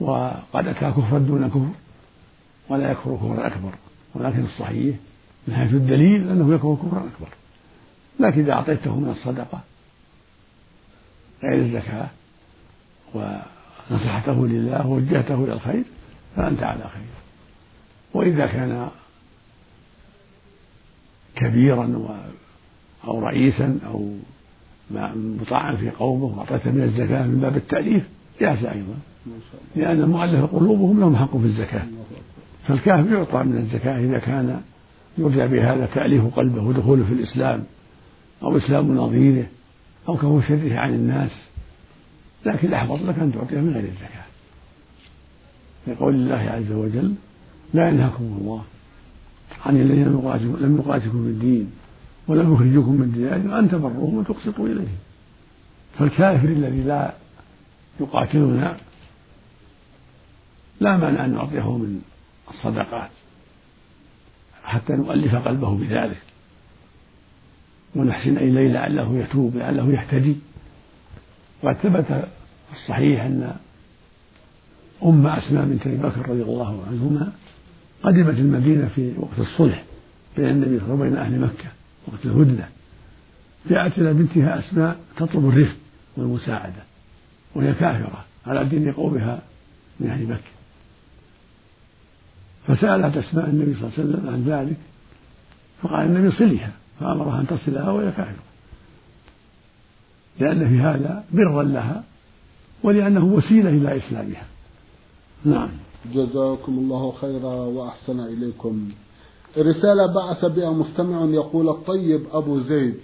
وقد 0.00 0.66
أتى 0.66 0.90
كفرا 0.90 1.18
دون 1.18 1.48
كفر 1.48 1.68
ولا 2.68 2.90
يكفر 2.90 3.16
كفرا 3.16 3.46
أكبر. 3.46 3.72
ولكن 4.14 4.44
الصحيح 4.44 4.96
من 5.48 5.54
حيث 5.54 5.74
الدليل 5.74 6.30
أنه 6.30 6.54
يكفر 6.54 6.74
كفرا 6.74 6.98
أكبر. 6.98 7.28
لكن 8.20 8.40
إذا 8.40 8.52
أعطيته 8.52 8.96
من 9.00 9.10
الصدقة 9.10 9.60
غير 11.42 11.58
الزكاة 11.58 12.08
ونصحته 13.14 14.46
لله 14.46 14.86
ووجهته 14.86 15.44
إلى 15.44 15.52
الخير 15.52 15.84
فأنت 16.36 16.62
على 16.62 16.82
خير. 16.82 17.08
وإذا 18.14 18.46
كان 18.46 18.88
كبيرا 21.38 21.98
أو 23.04 23.20
رئيسا 23.20 23.78
أو 23.86 24.12
مطاعا 25.40 25.76
في 25.76 25.90
قومه 25.90 26.24
وأعطيته 26.24 26.70
من 26.70 26.82
الزكاة 26.82 27.26
من 27.26 27.40
باب 27.40 27.56
التأليف. 27.56 28.08
جاز 28.40 28.64
أيضا. 28.64 28.94
لأن 29.76 30.00
المؤلف 30.00 30.44
قلوبهم 30.44 31.00
لهم 31.00 31.16
حق 31.16 31.36
في 31.36 31.44
الزكاة. 31.44 31.82
فالكافر 32.66 33.12
يعطى 33.12 33.42
من 33.42 33.56
الزكاة 33.56 33.98
إذا 33.98 34.18
كان 34.18 34.60
يرجى 35.18 35.46
بهذا 35.46 35.88
تأليف 35.94 36.24
قلبه 36.36 36.62
ودخوله 36.62 37.04
في 37.04 37.12
الإسلام 37.12 37.64
أو 38.42 38.56
إسلام 38.56 38.96
نظيره 38.96 39.46
أو 40.08 40.16
كف 40.16 40.48
شره 40.48 40.78
عن 40.78 40.94
الناس. 40.94 41.30
لكن 42.46 42.68
الأحوط 42.68 43.00
لك 43.02 43.18
أن 43.18 43.32
تعطيه 43.32 43.60
من 43.60 43.72
غير 43.72 43.84
الزكاة. 43.84 44.28
لقول 45.86 46.14
الله 46.14 46.50
عز 46.50 46.72
وجل 46.72 47.14
لا 47.74 47.88
ينهاكم 47.88 48.38
الله 48.40 48.64
عن 49.66 49.76
الذين 49.76 50.04
لم 50.60 50.82
يقاتلكم 50.84 51.22
في 51.22 51.28
الدين 51.28 51.70
ولم 52.28 52.54
يخرجوكم 52.54 52.92
من 52.92 53.12
دياركم 53.12 53.50
أن 53.50 53.70
تبروهم 53.70 54.16
وتقسطوا 54.16 54.66
إليهم 54.66 54.98
فالكافر 55.98 56.48
الذي 56.48 56.82
لا 56.82 57.14
يقاتلنا 58.00 58.76
لا 60.80 60.96
مانع 60.96 61.24
أن 61.24 61.34
نعطيه 61.34 61.76
من 61.76 62.00
الصدقات 62.50 63.10
حتى 64.64 64.92
نؤلف 64.92 65.34
قلبه 65.34 65.74
بذلك. 65.74 66.22
ونحسن 67.96 68.36
إليه 68.36 68.68
لعله 68.68 69.18
يتوب 69.18 69.56
لعله 69.56 69.90
يهتدي. 69.92 70.36
وقد 71.62 71.76
ثبت 71.76 72.06
في 72.70 72.72
الصحيح 72.72 73.24
أن 73.24 73.56
أم 75.04 75.26
أسماء 75.26 75.64
بنت 75.64 75.86
أبي 75.86 75.96
بكر 75.96 76.28
رضي 76.28 76.42
الله 76.42 76.84
عنهما 76.90 77.32
قدمت 78.02 78.38
المدينة 78.38 78.88
في 78.88 79.12
وقت 79.18 79.38
الصلح 79.38 79.84
بين 80.36 80.48
النبي 80.48 80.78
صلى 80.78 80.94
الله 80.94 81.04
عليه 81.04 81.12
وسلم 81.12 81.12
وبين 81.12 81.16
أهل 81.16 81.40
مكة 81.40 81.68
وقت 82.06 82.24
الهدنة. 82.24 82.68
جاءت 83.70 83.98
إلى 83.98 84.12
بنتها 84.12 84.58
أسماء 84.58 84.96
تطلب 85.16 85.48
الرفق 85.48 85.76
والمساعدة 86.16 86.82
وهي 87.54 87.74
كافرة 87.74 88.24
على 88.46 88.64
دين 88.64 88.92
قومها 88.92 89.42
من 90.00 90.10
أهل 90.10 90.26
مكة. 90.26 90.58
فسألت 92.66 93.16
أسماء 93.16 93.46
النبي 93.46 93.74
صلى 93.74 93.82
الله 93.82 93.92
عليه 93.98 94.08
وسلم 94.08 94.28
عن 94.28 94.44
ذلك 94.44 94.76
فقال 95.82 96.06
النبي 96.06 96.30
صلها 96.30 96.72
فأمرها 97.00 97.40
أن 97.40 97.46
تصلها 97.46 97.90
وهي 97.90 98.10
كافرة. 98.10 98.42
لأن 100.40 100.68
في 100.68 100.80
هذا 100.80 101.24
برا 101.32 101.62
لها 101.62 102.04
ولأنه 102.82 103.24
وسيلة 103.24 103.70
إلى 103.70 103.96
إسلامها. 103.96 104.44
نعم. 105.44 105.68
جزاكم 106.14 106.78
الله 106.78 107.12
خيرا 107.20 107.54
وأحسن 107.54 108.20
إليكم. 108.20 108.88
رسالة 109.58 110.06
بعث 110.06 110.44
بها 110.44 110.70
مستمع 110.70 111.24
يقول 111.24 111.68
الطيب 111.68 112.20
أبو 112.32 112.60
زيد 112.60 112.94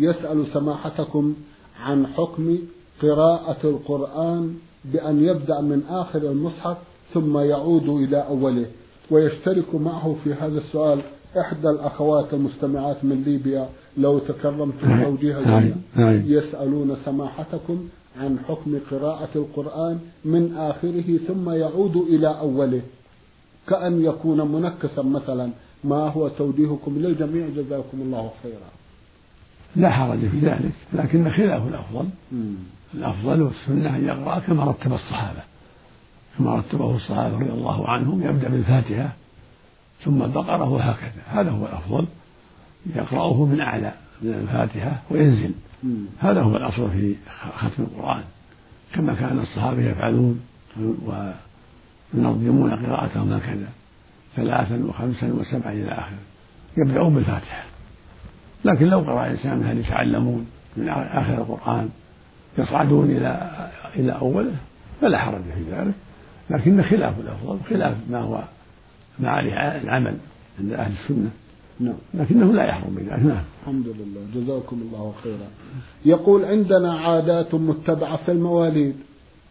يسأل 0.00 0.46
سماحتكم 0.52 1.34
عن 1.80 2.06
حكم 2.06 2.58
قراءة 3.02 3.56
القرآن 3.64 4.54
بأن 4.84 5.24
يبدأ 5.24 5.60
من 5.60 5.82
آخر 5.88 6.18
المصحف 6.18 6.76
ثم 7.14 7.38
يعود 7.38 7.88
إلى 7.88 8.16
أوله 8.16 8.66
ويشترك 9.10 9.74
معه 9.74 10.16
في 10.24 10.34
هذا 10.34 10.58
السؤال 10.58 11.00
إحدى 11.40 11.68
الأخوات 11.68 12.34
المستمعات 12.34 13.04
من 13.04 13.22
ليبيا. 13.26 13.68
لو 13.98 14.18
تكرمت 14.18 14.74
توجيه 15.04 15.74
يسألون 16.26 16.96
سماحتكم 17.04 17.88
عن 18.20 18.38
حكم 18.48 18.78
قراءة 18.90 19.28
القرآن 19.36 20.00
من 20.24 20.56
آخره 20.56 21.18
ثم 21.28 21.50
يعود 21.50 21.96
إلى 21.96 22.28
أوله. 22.28 22.82
كأن 23.68 24.04
يكون 24.04 24.52
منكسا 24.52 25.02
مثلا. 25.02 25.50
ما 25.84 26.08
هو 26.08 26.28
توجيهكم 26.28 26.98
للجميع؟ 26.98 27.48
جزاكم 27.48 28.00
الله 28.00 28.30
خيرا. 28.42 28.70
لا 29.76 29.90
حرج 29.90 30.18
في 30.18 30.38
ذلك 30.38 30.72
لكن 30.92 31.30
خلاف 31.30 31.68
الأفضل. 31.68 32.08
الأفضل 32.94 33.42
والسنة 33.42 33.96
أن 33.96 34.04
يقرأ 34.04 34.38
كما 34.38 34.64
رتب 34.64 34.92
الصحابة. 34.92 35.42
كما 36.38 36.56
رتبه 36.56 36.96
الصحابة 36.96 37.38
رضي 37.38 37.52
الله 37.52 37.88
عنهم 37.88 38.22
يبدأ 38.22 38.48
بالفاتحة 38.48 39.12
ثم 40.04 40.22
البقرة 40.22 40.70
وهكذا. 40.70 41.22
هذا 41.26 41.50
هو 41.50 41.66
الأفضل. 41.66 42.06
يقرأه 42.96 43.44
من 43.44 43.60
أعلى 43.60 43.92
من 44.22 44.34
الفاتحة 44.34 45.02
وينزل. 45.10 45.50
هذا 46.18 46.42
هو 46.42 46.56
الأصل 46.56 46.90
في 46.90 47.14
ختم 47.56 47.82
القرآن. 47.82 48.22
كما 48.94 49.14
كان 49.14 49.38
الصحابة 49.38 49.82
يفعلون 49.82 50.40
وينظمون 52.14 52.86
قراءتهم 52.86 53.32
هكذا 53.32 53.68
ثلاثا 54.36 54.84
وخمسا 54.84 55.32
وسبعا 55.32 55.72
إلى 55.72 55.92
آخره. 55.92 56.18
يبدأون 56.78 57.14
بالفاتحة. 57.14 57.64
لكن 58.64 58.86
لو 58.86 58.98
قرأ 58.98 59.26
إنسان 59.26 59.64
هل 59.66 59.78
يتعلمون 59.78 60.46
من 60.76 60.88
آخر 60.88 61.34
القرآن 61.34 61.88
يصعدون 62.58 63.10
إلى 63.10 63.50
إلى 63.96 64.12
أوله 64.12 64.54
فلا 65.00 65.18
حرج 65.18 65.42
في 65.42 65.72
ذلك. 65.72 65.94
لكن 66.50 66.82
خلاف 66.82 67.20
الأفضل 67.20 67.58
خلاف 67.70 67.96
ما 68.10 68.18
هو 68.18 68.42
ما 69.18 69.30
عليه 69.30 69.52
العمل 69.52 70.16
عند 70.60 70.72
أهل 70.72 70.92
السنة. 70.92 71.30
نعم. 71.80 71.94
لكنه 72.14 72.52
لا 72.52 72.64
يحرم 72.64 72.94
بذلك. 72.94 73.10
نعم. 73.10 73.42
الحمد 73.62 73.86
لله. 73.86 74.22
جزاكم 74.34 74.80
الله 74.86 75.12
خيرا. 75.22 75.48
يقول 76.04 76.44
عندنا 76.44 76.92
عادات 76.94 77.54
متبعة 77.54 78.16
في 78.16 78.32
المواليد. 78.32 78.94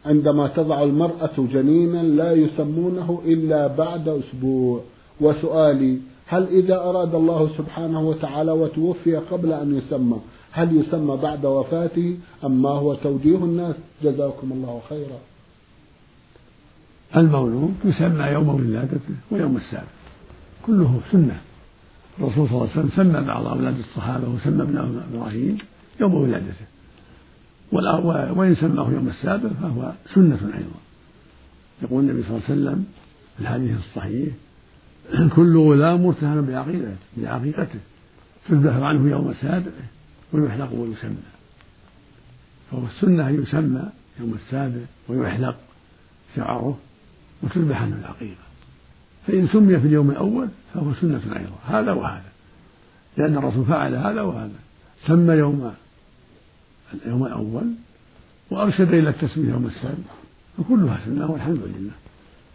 عندما 0.05 0.47
تضع 0.47 0.83
المرأة 0.83 1.31
جنينا 1.37 2.03
لا 2.03 2.31
يسمونه 2.33 3.21
إلا 3.25 3.67
بعد 3.67 4.07
أسبوع. 4.07 4.81
وسؤالي 5.21 5.97
هل 6.25 6.47
إذا 6.47 6.75
أراد 6.75 7.15
الله 7.15 7.49
سبحانه 7.57 8.01
وتعالى 8.09 8.51
وتوفي 8.51 9.15
قبل 9.15 9.53
أن 9.53 9.77
يسمى 9.77 10.17
هل 10.51 10.77
يسمى 10.77 11.17
بعد 11.17 11.45
وفاته 11.45 12.17
أم 12.45 12.61
ما 12.61 12.69
هو 12.69 12.93
توجيه 12.93 13.35
الناس؟ 13.35 13.75
جزاكم 14.03 14.51
الله 14.51 14.81
خيرا. 14.89 15.19
المولود 17.15 17.73
يسمى 17.85 18.25
يوم 18.25 18.49
ولادته 18.49 19.15
ويوم 19.31 19.57
السابع 19.57 19.83
كله 20.65 20.99
سنة. 21.11 21.41
الرسول 22.21 22.47
صلى 22.47 22.57
الله 22.57 22.69
عليه 22.71 22.71
وسلم 22.71 22.89
سمى 22.95 23.27
بعض 23.27 23.47
أولاد 23.47 23.79
الصحابة 23.79 24.29
وسمى 24.29 24.63
ابن 24.63 25.03
إبراهيم 25.13 25.57
يوم 25.99 26.13
ولادته. 26.13 26.65
وإن 28.37 28.55
سماه 28.55 28.91
يوم 28.91 29.07
السابع 29.07 29.49
فهو 29.49 29.93
سنة 30.13 30.39
أيضا. 30.57 30.79
يقول 31.81 32.03
النبي 32.03 32.23
صلى 32.23 32.37
الله 32.37 32.43
عليه 32.49 32.61
وسلم 32.61 32.85
في 33.37 33.41
الحديث 33.41 33.77
الصحيح 33.77 34.33
كل 35.35 35.57
غلام 35.57 36.03
مرتهن 36.03 36.45
بعقيدته 36.45 36.95
بعقيقته 37.17 37.79
تذبح 38.49 38.73
عنه 38.73 39.11
يوم 39.11 39.33
سابعه 39.41 39.87
ويحلق 40.33 40.73
ويسمى. 40.73 41.15
فهو 42.71 42.85
السنة 42.85 43.29
أن 43.29 43.43
يسمى 43.43 43.83
يوم 44.19 44.33
السابع 44.33 44.81
ويحلق 45.09 45.55
شعره 46.35 46.77
وتذبح 47.43 47.81
عنه 47.81 47.95
العقيقة 47.99 48.50
فإن 49.27 49.47
سمي 49.47 49.79
في 49.79 49.87
اليوم 49.87 50.11
الأول 50.11 50.47
فهو 50.73 50.93
سنة 50.93 51.21
أيضا 51.25 51.79
هذا 51.79 51.91
وهذا. 51.91 52.31
لأن 53.17 53.37
الرسول 53.37 53.65
فعل 53.65 53.95
هذا 53.95 54.21
وهذا. 54.21 54.59
سمى 55.07 55.33
يوم 55.33 55.71
اليوم 56.93 57.25
الأول 57.25 57.71
وأرشد 58.51 58.93
إلى 58.93 59.09
التسمية 59.09 59.49
يوم 59.49 59.65
السابع. 59.65 60.11
فكلها 60.57 60.99
سنة 61.05 61.31
والحمد 61.31 61.59
لله. 61.65 61.91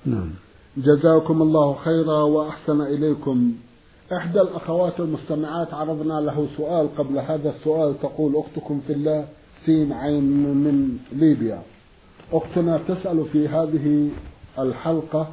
نعم. 0.06 0.30
جزاكم 0.76 1.42
الله 1.42 1.74
خيرا 1.74 2.22
وأحسن 2.22 2.80
إليكم. 2.80 3.52
إحدى 4.12 4.40
الأخوات 4.40 5.00
المستمعات 5.00 5.74
عرضنا 5.74 6.20
له 6.20 6.48
سؤال 6.56 6.96
قبل 6.96 7.18
هذا 7.18 7.50
السؤال. 7.50 8.00
تقول 8.00 8.36
أختكم 8.36 8.80
في 8.86 8.92
الله 8.92 9.28
سين 9.66 9.92
عين 9.92 10.24
من 10.54 10.98
ليبيا. 11.12 11.62
أختنا 12.32 12.80
تسأل 12.88 13.24
في 13.32 13.48
هذه 13.48 14.10
الحلقة 14.58 15.28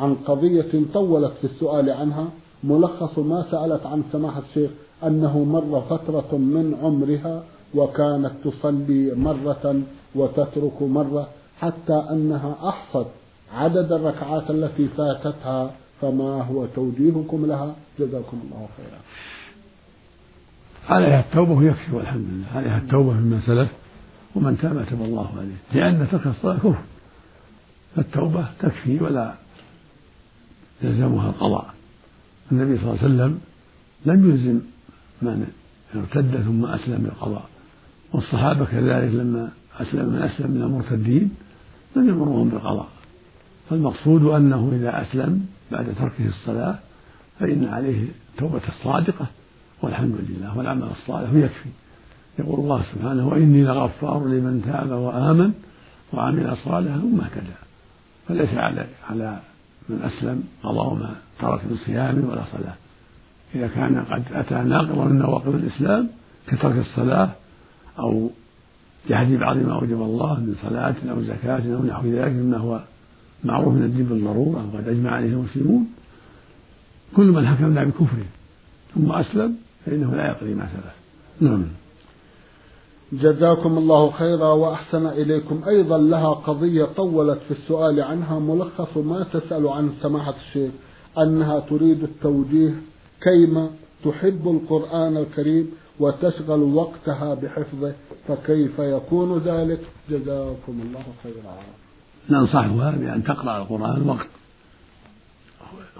عن 0.00 0.14
قضية 0.14 0.72
طولت 0.94 1.32
في 1.40 1.44
السؤال 1.44 1.90
عنها 1.90 2.26
ملخص 2.64 3.18
ما 3.18 3.46
سألت 3.50 3.86
عن 3.86 4.02
سماحة 4.12 4.42
الشيخ 4.48 4.70
أنه 5.06 5.44
مر 5.44 5.80
فترة 5.80 6.36
من 6.36 6.76
عمرها 6.82 7.42
وكانت 7.74 8.32
تصلي 8.44 9.14
مرة 9.14 9.82
وتترك 10.14 10.82
مرة 10.82 11.28
حتى 11.60 12.06
أنها 12.10 12.56
أحصت 12.68 13.06
عدد 13.54 13.92
الركعات 13.92 14.50
التي 14.50 14.88
فاتتها 14.88 15.70
فما 16.00 16.42
هو 16.42 16.66
توجيهكم 16.66 17.46
لها؟ 17.46 17.74
جزاكم 17.98 18.40
الله 18.44 18.68
خيرا. 18.76 19.00
عليها 20.88 21.20
التوبة 21.20 21.62
يكفي 21.62 21.96
والحمد 21.96 22.26
لله. 22.30 22.46
عليها 22.54 22.78
التوبة 22.78 23.12
مما 23.12 23.40
سلف 23.46 23.70
ومن 24.34 24.58
تاب 24.58 24.84
تاب 24.90 25.02
الله 25.02 25.28
عليه. 25.38 25.82
لأن 25.82 26.08
ترك 26.12 26.26
الصلاة 26.26 26.56
كفر. 26.56 26.82
فالتوبة 27.96 28.44
تكفي 28.60 29.00
ولا 29.00 29.34
يلزمها 30.82 31.28
القضاء. 31.28 31.74
النبي 32.52 32.76
صلى 32.76 32.84
الله 32.84 32.98
عليه 33.02 33.14
وسلم 33.14 33.40
لم 34.06 34.30
يلزم 34.30 34.60
من 35.22 35.46
ارتد 35.94 36.42
ثم 36.42 36.64
أسلم 36.64 37.02
بالقضاء 37.02 37.48
والصحابة 38.12 38.64
كذلك 38.64 39.14
لما 39.14 39.50
أسلم 39.80 40.08
من 40.08 40.22
أسلم 40.22 40.50
من 40.50 40.62
المرتدين 40.62 41.30
لم 41.96 42.08
يمرهم 42.08 42.48
بالقضاء. 42.48 42.88
فالمقصود 43.70 44.24
أنه 44.24 44.72
إذا 44.72 45.02
أسلم 45.02 45.46
بعد 45.72 45.94
تركه 45.98 46.26
الصلاة 46.26 46.78
فإن 47.38 47.64
عليه 47.64 48.08
التوبة 48.32 48.62
الصادقة 48.68 49.26
والحمد 49.82 50.14
لله 50.28 50.58
والعمل 50.58 50.82
الصالح 50.82 51.32
يكفي. 51.32 51.68
يقول 52.38 52.60
الله 52.60 52.82
سبحانه 52.94 53.28
وإني 53.28 53.62
لغفار 53.62 54.24
لمن 54.24 54.62
تاب 54.66 54.90
وآمن 54.90 55.52
وعمل 56.12 56.56
صالحا 56.64 56.98
ثم 56.98 57.20
اهتدى. 57.20 57.56
فليس 58.28 58.54
على 58.54 58.86
على 59.10 59.40
من 59.90 60.02
أسلم 60.02 60.42
قضاء 60.62 60.94
ما 60.94 61.14
ترك 61.40 61.60
من 61.64 61.76
صيام 61.86 62.24
ولا 62.30 62.42
صلاة. 62.52 62.74
إذا 63.54 63.66
كان 63.66 64.04
قد 64.04 64.22
أتى 64.32 64.54
ناقضا 64.54 65.04
من 65.04 65.18
نواقض 65.18 65.54
الإسلام 65.54 66.08
كترك 66.46 66.78
الصلاة 66.78 67.30
أو 67.98 68.30
جحد 69.08 69.32
بعض 69.32 69.56
ما 69.56 69.72
أوجب 69.72 70.02
الله 70.02 70.40
من 70.40 70.54
صلاة 70.62 70.94
أو 71.10 71.22
زكاة 71.22 71.74
أو 71.76 71.84
نحو 71.84 72.06
ذلك 72.06 72.32
مما 72.32 72.58
هو 72.58 72.80
معروف 73.44 73.74
من 73.74 73.82
الدين 73.82 74.06
بالضرورة 74.06 74.70
وقد 74.74 74.88
أجمع 74.88 75.10
عليه 75.10 75.28
المسلمون. 75.28 75.86
كل 77.16 77.26
من 77.26 77.46
حكمنا 77.46 77.84
بكفره 77.84 78.26
ثم 78.94 79.12
أسلم 79.12 79.56
فإنه 79.86 80.14
لا 80.14 80.26
يقضي 80.26 80.54
ما 80.54 80.66
سلف. 80.66 80.94
نعم. 81.40 81.64
جزاكم 83.12 83.78
الله 83.78 84.10
خيرا 84.10 84.52
وأحسن 84.52 85.06
إليكم. 85.06 85.62
أيضا 85.68 85.98
لها 85.98 86.28
قضية 86.28 86.84
طولت 86.84 87.38
في 87.48 87.50
السؤال 87.50 88.00
عنها. 88.00 88.38
ملخص 88.38 88.96
ما 88.96 89.26
تسأل 89.32 89.68
عن 89.68 89.92
سماحة 90.02 90.34
الشيخ 90.46 90.70
أنها 91.18 91.60
تريد 91.60 92.02
التوجيه 92.02 92.74
كيما 93.22 93.70
تحب 94.04 94.48
القرآن 94.48 95.16
الكريم 95.16 95.70
وتشغل 96.00 96.60
وقتها 96.60 97.34
بحفظه 97.34 97.92
فكيف 98.28 98.78
يكون 98.78 99.38
ذلك؟ 99.38 99.80
جزاكم 100.10 100.80
الله 100.82 101.04
خيرا. 101.22 101.56
ننصحها 102.30 102.90
بأن 102.90 103.24
تقرأ 103.24 103.58
القرآن 103.58 104.08
وقت 104.08 104.28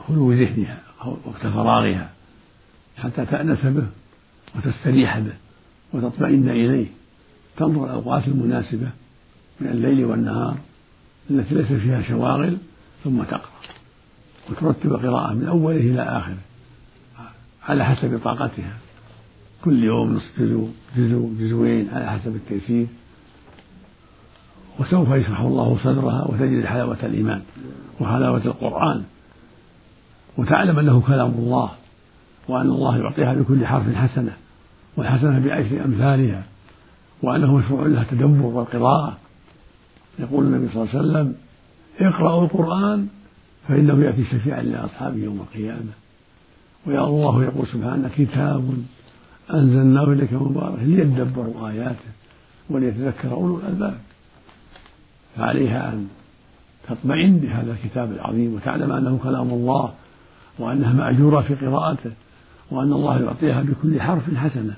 خلو 0.08 0.32
ذهنها 0.32 0.78
وقت 1.26 1.46
فراغها 1.46 2.10
حتى 2.96 3.26
تأنس 3.26 3.66
به 3.66 3.86
وتستريح 4.56 5.18
به 5.18 5.34
وتطمئن 5.92 6.48
إليه. 6.48 6.99
تنظر 7.60 7.84
الأوقات 7.84 8.28
المناسبة 8.28 8.88
من 9.60 9.66
الليل 9.66 10.04
والنهار 10.04 10.56
التي 11.30 11.54
ليس 11.54 11.72
فيها 11.72 12.02
شواغل 12.02 12.56
ثم 13.04 13.22
تقرأ 13.22 13.50
وترتب 14.50 14.92
قراءة 14.92 15.34
من 15.34 15.48
أوله 15.48 15.76
إلى 15.76 16.02
آخره 16.02 16.38
على 17.68 17.84
حسب 17.84 18.20
طاقتها. 18.24 18.76
كل 19.64 19.84
يوم 19.84 20.12
نصف 20.12 20.40
جزء 20.40 20.68
جزء 20.96 21.30
جزوين 21.38 21.88
على 21.92 22.10
حسب 22.10 22.34
التيسير. 22.36 22.86
وسوف 24.78 25.10
يشرح 25.10 25.40
الله 25.40 25.78
صدرها 25.84 26.24
وتجد 26.28 26.64
حلاوة 26.64 26.98
الإيمان 27.02 27.42
وحلاوة 28.00 28.44
القرآن. 28.44 29.04
وتعلم 30.36 30.78
أنه 30.78 31.00
كلام 31.00 31.30
الله 31.30 31.70
وأن 32.48 32.66
الله 32.66 32.98
يعطيها 32.98 33.34
بكل 33.34 33.66
حرف 33.66 33.94
حسنة 33.94 34.36
والحسنة 34.96 35.38
بعشر 35.38 35.84
أمثالها. 35.84 36.44
وأنه 37.22 37.56
مشروع 37.56 37.86
لها 37.86 38.02
التدبر 38.02 38.46
والقراءة. 38.46 39.16
يقول 40.18 40.46
النبي 40.46 40.68
صلى 40.72 40.82
الله 40.82 40.96
عليه 40.96 41.00
وسلم 41.00 41.34
اقرأوا 42.00 42.44
القرآن 42.44 43.08
فإنه 43.68 44.04
يأتي 44.04 44.24
شفيعا 44.24 44.62
لأصحابه 44.62 45.16
يوم 45.16 45.40
القيامة. 45.40 45.92
ويا 46.86 47.04
الله 47.04 47.44
يقول 47.44 47.66
سبحانه 47.66 48.10
كتاب 48.16 48.74
أنزلناه 49.54 50.04
إليك 50.04 50.32
مبارك 50.32 50.78
ليدبروا 50.82 51.68
آياته 51.68 52.10
وليتذكر 52.70 53.32
أولو 53.32 53.58
الألباب. 53.58 53.98
فعليها 55.36 55.92
أن 55.92 56.08
تطمئن 56.88 57.38
بهذا 57.38 57.72
الكتاب 57.72 58.12
العظيم 58.12 58.54
وتعلم 58.54 58.92
أنه 58.92 59.18
كلام 59.22 59.50
الله 59.50 59.92
وأنها 60.58 60.92
مأجورة 60.92 61.40
في 61.40 61.54
قراءته 61.54 62.10
وأن 62.70 62.92
الله 62.92 63.22
يعطيها 63.22 63.62
بكل 63.62 64.00
حرف 64.00 64.34
حسنة 64.34 64.74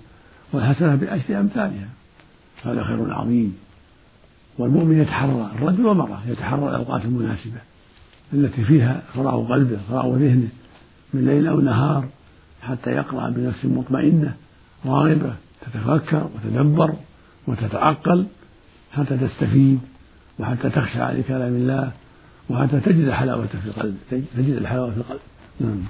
والحسنة 0.53 0.95
بعشر 0.95 1.41
أمثالها. 1.41 1.89
هذا 2.65 2.85
خير 2.85 3.15
عظيم. 3.15 3.57
والمؤمن 4.59 5.01
يتحرى 5.01 5.51
الرجل 5.55 5.87
والمرأة 5.87 6.19
يتحرى 6.29 6.69
الأوقات 6.69 7.05
المناسبة 7.05 7.59
التي 8.33 8.65
فيها 8.65 9.03
فراغ 9.15 9.49
قلبه 9.49 9.79
فراغ 9.89 10.15
ذهنه 10.17 10.49
من 11.15 11.25
ليل 11.25 11.47
أو 11.47 11.61
نهار 11.61 12.05
حتى 12.63 12.91
يقرأ 12.91 13.31
بنفس 13.31 13.65
مطمئنة 13.65 14.35
راغبة 14.87 15.35
تتفكر 15.61 16.29
وتدبر 16.35 16.95
وتتعقل 17.47 18.27
حتى 18.93 19.17
تستفيد 19.17 19.81
وحتى 20.39 20.71
تخشع 20.71 21.11
لكلام 21.11 21.55
الله 21.55 21.91
وحتى 22.51 22.81
تجد 22.81 23.05
الحلاوة 23.05 23.47
في 23.47 23.67
القلب 23.67 23.97
تجد 24.11 24.57
الحلاوة 24.57 24.91
في 24.91 24.97
القلب 24.97 25.21
نعم. 25.61 25.83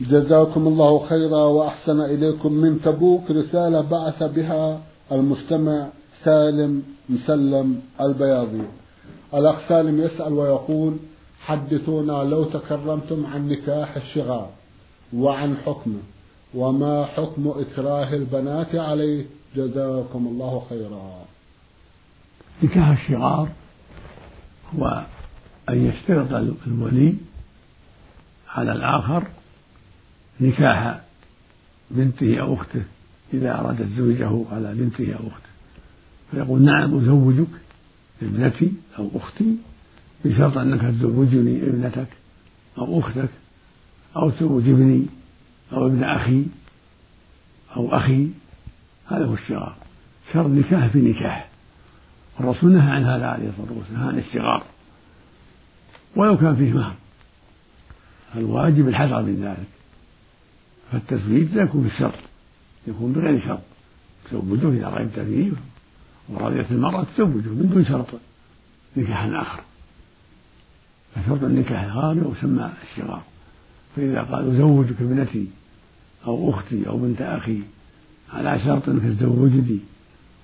جزاكم 0.00 0.68
الله 0.68 1.06
خيرا 1.06 1.40
وأحسن 1.40 2.00
إليكم 2.00 2.52
من 2.52 2.80
تبوك 2.82 3.30
رسالة 3.30 3.80
بعث 3.80 4.22
بها 4.22 4.80
المستمع 5.12 5.88
سالم 6.24 6.82
مسلم 7.08 7.82
البياضي. 8.00 8.62
الأخ 9.34 9.68
سالم 9.68 10.00
يسأل 10.00 10.32
ويقول 10.32 10.96
حدثونا 11.40 12.12
لو 12.12 12.44
تكرمتم 12.44 13.26
عن 13.26 13.48
نكاح 13.48 13.96
الشغار 13.96 14.50
وعن 15.14 15.56
حكمه 15.66 16.00
وما 16.54 17.04
حكم 17.04 17.48
إكراه 17.48 18.14
البنات 18.14 18.74
عليه؟ 18.74 19.24
جزاكم 19.56 20.26
الله 20.26 20.62
خيرا. 20.68 21.24
نكاح 22.62 22.88
الشغار 22.88 23.48
هو 24.74 25.04
أن 25.68 25.86
يشترط 25.86 26.32
الولي 26.66 27.14
على 28.48 28.72
الآخر 28.72 29.26
نكاح 30.40 31.00
بنته 31.90 32.40
أو 32.40 32.54
أخته. 32.54 32.82
إذا 33.36 33.60
أراد 33.60 33.88
زوجه 33.96 34.44
على 34.52 34.74
بنته 34.74 35.12
أو 35.12 35.28
أخته. 35.28 35.48
فيقول 36.30 36.62
نعم 36.62 36.98
أزوجك 36.98 37.48
ابنتي 38.22 38.72
أو 38.98 39.10
أختي 39.14 39.56
بشرط 40.24 40.58
أنك 40.58 40.80
تزوجني 40.80 41.62
ابنتك 41.62 42.08
أو 42.78 43.00
أختك 43.00 43.28
أو 44.16 44.30
تزوج 44.30 44.68
ابني 44.68 45.06
أو 45.72 45.86
ابن 45.86 46.04
أخي 46.04 46.44
أو 47.76 47.96
أخي. 47.96 48.28
هذا 49.06 49.26
هو 49.26 49.34
الشغار. 49.34 49.76
شرط 50.32 50.46
نكاح 50.46 50.86
في 50.86 50.98
نكاح. 50.98 51.48
الرسول 52.40 52.72
نهى 52.72 52.90
عن 52.90 53.04
هذا 53.04 53.26
عليه 53.26 53.48
الصلاة 53.48 53.78
والسلام 53.78 54.08
عن 54.08 54.18
الشغار. 54.18 54.64
ولو 56.16 56.36
كان 56.36 56.56
فيه 56.56 56.72
مهر. 56.72 56.94
الواجب 58.36 58.88
الحذر 58.88 59.22
من 59.22 59.44
ذلك. 59.44 59.68
فالتزويج 60.92 61.54
لا 61.54 61.62
يكون 61.62 61.82
بالشرط 61.82 62.14
يكون 62.86 63.12
بغير 63.12 63.40
شرط. 63.40 63.60
تزوجه 64.30 64.68
إذا 64.68 64.88
رغبت 64.88 65.20
فيه 65.20 65.50
ورضيت 66.28 66.72
المرأة 66.72 67.06
تزوجه 67.16 67.48
من 67.48 67.70
دون 67.74 67.84
شرط. 67.84 68.06
نكاح 68.96 69.24
آخر. 69.24 69.60
فشرط 71.14 71.44
النكاح 71.44 71.82
الغالي 71.82 72.20
وسمى 72.20 72.70
الشغار. 72.82 73.22
فإذا 73.96 74.22
قال 74.22 74.54
أزوجك 74.54 75.00
ابنتي 75.00 75.46
أو 76.26 76.50
أختي 76.50 76.88
أو 76.88 76.96
بنت 76.98 77.22
أخي 77.22 77.60
على 78.32 78.58
شرط 78.58 78.88
أنك 78.88 79.18
تزوجني 79.18 79.78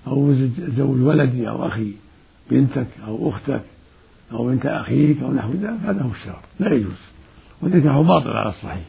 أو 0.07 0.35
زوج 0.59 1.01
ولدي 1.01 1.49
أو 1.49 1.67
أخي 1.67 1.93
بنتك 2.51 2.87
أو 3.07 3.29
أختك 3.29 3.63
أو 4.33 4.47
بنت 4.47 4.67
أخيك 4.67 5.23
أو 5.23 5.33
نحو 5.33 5.53
ذلك 5.53 5.81
هذا 5.85 6.03
هو 6.03 6.11
الشرط. 6.11 6.43
لا 6.61 6.73
يجوز. 6.73 7.01
والنكاح 7.63 8.01
باطل 8.01 8.29
على 8.29 8.49
الصحيح. 8.49 8.85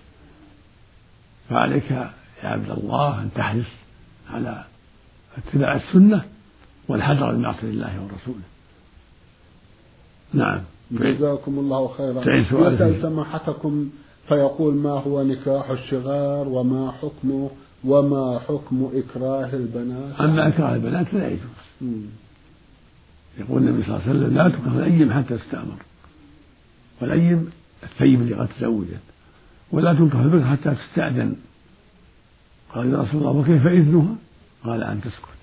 فعليك 1.50 2.10
يا 2.44 2.48
عبد 2.48 2.70
الله 2.70 3.22
أن 3.22 3.30
تحرص 3.36 3.72
على 4.34 4.64
اتباع 5.38 5.76
السنة 5.76 6.24
والحذر 6.88 7.32
من 7.36 7.42
معصية 7.42 7.70
الله 7.70 8.02
ورسوله. 8.02 8.42
نعم. 10.34 10.62
جزاكم 10.92 11.60
الله 11.60 11.88
خيرا. 11.88 12.38
يسأل 12.38 13.02
سماحتكم 13.02 13.90
فيقول 14.28 14.76
ما 14.76 14.90
هو 14.90 15.24
نكاح 15.24 15.70
الشغار 15.70 16.48
وما 16.48 16.92
حكمه 16.92 17.50
وما 17.84 18.40
حكم 18.40 18.92
إكراه 18.94 19.54
البنات؟ 19.54 20.22
أما 20.22 20.48
إكراه 20.48 20.76
البنات 20.76 21.14
لا 21.14 21.28
يجوز. 21.28 22.02
يقول 23.40 23.62
النبي 23.62 23.84
صلى 23.84 23.96
الله 23.96 24.08
عليه 24.08 24.20
وسلم 24.20 24.38
لا 24.38 24.50
تكره 24.50 24.78
الأيم 24.78 25.14
حتى 25.14 25.38
تستأمر. 25.38 25.78
والأيم 27.02 27.50
الثيب 27.84 28.22
اللي 28.22 28.36
قد 28.36 28.48
تزوجت. 28.48 29.00
ولا 29.72 29.94
تنكح 29.94 30.20
البكر 30.20 30.46
حتى 30.46 30.76
تستأذن. 30.76 31.36
قال 32.76 32.90
يا 32.94 32.98
رسول 32.98 33.22
الله 33.22 33.32
وكيف 33.32 33.68
إذنها؟ 33.68 34.16
قال 34.64 34.84
أن 34.84 35.02
تسكت. 35.02 35.42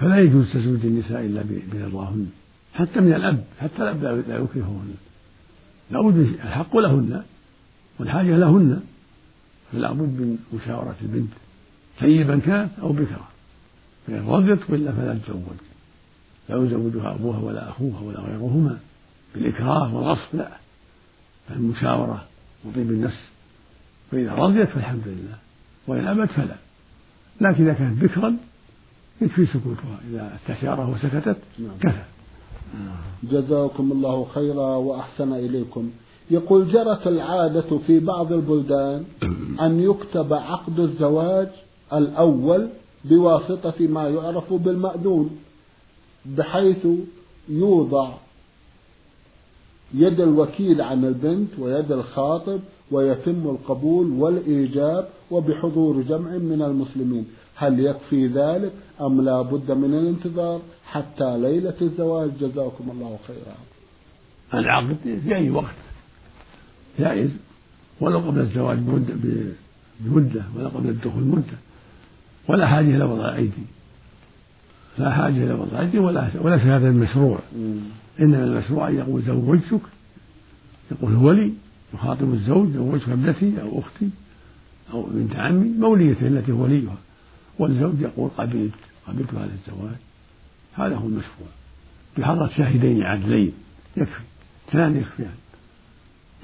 فلا 0.00 0.18
يجوز 0.18 0.52
تزويج 0.52 0.86
النساء 0.86 1.20
إلا 1.20 1.44
برضاهن 1.72 2.30
حتى 2.74 3.00
من 3.00 3.12
الأب 3.12 3.44
حتى 3.60 3.82
الأب 3.82 4.04
لا 4.04 4.36
يكرههن. 4.36 4.94
لابد 5.90 6.16
الحق 6.16 6.76
لهن 6.76 7.22
والحاجة 7.98 8.36
لهن. 8.36 8.80
فلا 9.72 9.92
بد 9.92 10.00
من 10.00 10.38
مشاورة 10.54 10.96
البنت 11.02 11.30
ثيبا 12.00 12.38
كانت 12.38 12.70
أو 12.82 12.92
بكرا 12.92 13.28
فإن 14.06 14.26
رضيت 14.26 14.70
وإلا 14.70 14.92
فلا 14.92 15.18
تزوج. 15.26 15.42
لا 16.48 16.56
يزوجها 16.56 17.14
أبوها 17.14 17.38
ولا 17.38 17.68
أخوها 17.68 18.00
ولا 18.00 18.20
غيرهما 18.20 18.78
بالإكراه 19.34 19.94
والغصب 19.94 20.36
لا. 20.36 20.48
فالمشاورة 21.48 22.24
وطيب 22.64 22.90
النفس. 22.90 23.28
فإذا 24.10 24.32
رضيت 24.32 24.68
فالحمد 24.68 25.02
لله. 25.06 25.47
وإن 25.88 26.06
أبت 26.06 26.30
فلا. 26.30 26.56
لكن 27.40 27.64
إذا 27.64 27.72
كانت 27.72 28.04
بكرا 28.04 28.36
يكفي 29.20 29.46
سكوتها. 29.46 29.98
إذا 30.10 30.36
استشاره 30.36 30.90
وسكتت 30.90 31.36
نعم. 31.58 31.78
كفى. 31.80 32.02
جزاكم 33.22 33.92
الله 33.92 34.26
خيرا 34.34 34.76
وأحسن 34.76 35.32
إليكم. 35.32 35.90
يقول 36.30 36.72
جرت 36.72 37.06
العادة 37.06 37.78
في 37.86 38.00
بعض 38.00 38.32
البلدان 38.32 39.04
أن 39.60 39.80
يكتب 39.80 40.32
عقد 40.32 40.80
الزواج 40.80 41.48
الأول 41.92 42.68
بواسطة 43.04 43.86
ما 43.86 44.08
يعرف 44.08 44.52
بالمأذون 44.52 45.38
بحيث 46.26 46.86
يوضع 47.48 48.10
يد 49.94 50.20
الوكيل 50.20 50.80
عن 50.80 51.04
البنت 51.04 51.58
ويد 51.58 51.92
الخاطب 51.92 52.60
ويتم 52.90 53.42
القبول 53.46 54.10
والإيجاب 54.10 55.08
وبحضور 55.30 56.02
جمع 56.02 56.30
من 56.30 56.62
المسلمين. 56.62 57.26
هل 57.54 57.80
يكفي 57.80 58.26
ذلك 58.26 58.72
أم 59.00 59.20
لا 59.20 59.42
بد 59.42 59.72
من 59.72 59.94
الانتظار 59.94 60.60
حتى 60.86 61.38
ليلة 61.38 61.74
الزواج؟ 61.82 62.30
جزاكم 62.40 62.90
الله 62.90 63.18
خيرا. 63.26 63.54
العقد 64.54 64.96
في 65.04 65.36
أي 65.36 65.50
وقت؟ 65.50 65.74
جائز. 66.98 67.30
ولو 68.00 68.18
قبل 68.18 68.40
الزواج 68.40 68.78
بمدة 70.00 70.42
ولا 70.56 70.68
قبل 70.68 70.88
الدخول 70.88 71.22
مدة 71.22 71.58
ولا 72.48 72.66
حاجة 72.66 72.96
إلى 72.96 73.04
وضع 73.04 73.28
الأيدي 73.28 73.62
لا 74.98 75.10
حاجة 75.10 75.44
إلى 75.44 75.52
وضع 75.52 76.00
ولا 76.00 76.30
ولا 76.40 76.58
شهادة 76.58 76.88
المشروع. 76.88 77.38
إنما 78.20 78.44
المشروع 78.44 78.88
أن 78.88 78.96
يقول 78.96 79.22
زوجتك 79.22 79.80
يقول 80.92 81.12
الولي 81.12 81.52
يخاطب 81.94 82.34
الزوج 82.34 82.68
زوجتك 82.72 83.08
ابنتي 83.08 83.62
أو 83.62 83.78
أختي 83.78 84.08
أو 84.92 85.02
بنت 85.02 85.36
عمي 85.36 85.68
موليته 85.68 86.26
التي 86.26 86.52
هو 86.52 86.62
وليها 86.62 86.96
والزوج 87.58 88.00
يقول 88.00 88.30
قبلت 88.38 88.72
قبلت 89.08 89.34
هذا 89.34 89.50
الزواج. 89.66 89.96
هذا 90.74 90.96
هو 90.96 91.06
المشروع. 91.06 91.48
بحضرة 92.18 92.50
شاهدين 92.56 93.02
عدلين. 93.02 93.52
يكفي. 93.96 94.20
اثنان 94.68 94.96
يكفيان. 94.96 95.34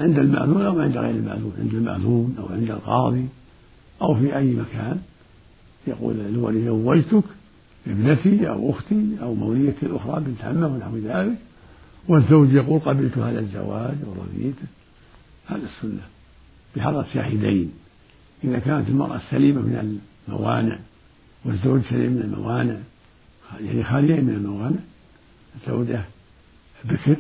عند 0.01 0.19
المأذون 0.19 0.63
أو 0.63 0.81
عند 0.81 0.97
غير 0.97 1.11
المأذون. 1.11 1.53
عند 1.59 1.75
المأذون 1.75 2.37
أو 2.39 2.49
عند 2.55 2.71
القاضي 2.71 3.27
أو 4.03 4.15
في 4.15 4.37
أي 4.37 4.51
مكان. 4.51 5.01
يقول 5.87 6.21
الولي 6.21 6.65
زوجتك 6.65 7.25
ابنتي 7.87 8.49
أو 8.49 8.71
أختي 8.71 9.17
أو 9.23 9.35
موليتي 9.35 9.87
الأخرى 9.87 10.21
بنت 10.21 10.45
عمه 10.45 10.67
ونحو 10.67 10.97
ذلك 10.97 11.39
والزوج 12.09 12.53
يقول 12.53 12.81
قبلت 12.81 13.19
هذا 13.19 13.41
الزواج 13.41 13.97
ورضيته 14.07 14.67
هذا 15.47 15.63
السنة. 15.65 16.03
بحضرة 16.77 17.07
شاهدين. 17.15 17.73
إذا 18.45 18.59
كانت 18.59 18.89
المرأة 18.89 19.21
سليمة 19.31 19.61
من 19.61 20.01
الموانع 20.29 20.79
والزوج 21.45 21.81
سليم 21.91 22.13
من 22.13 22.23
الموانع 22.23 22.77
يعني 23.61 23.85
خالية 23.85 24.21
من 24.21 24.35
الموانع 24.35 24.81
الزوجة 25.57 26.05
بكر 26.85 27.17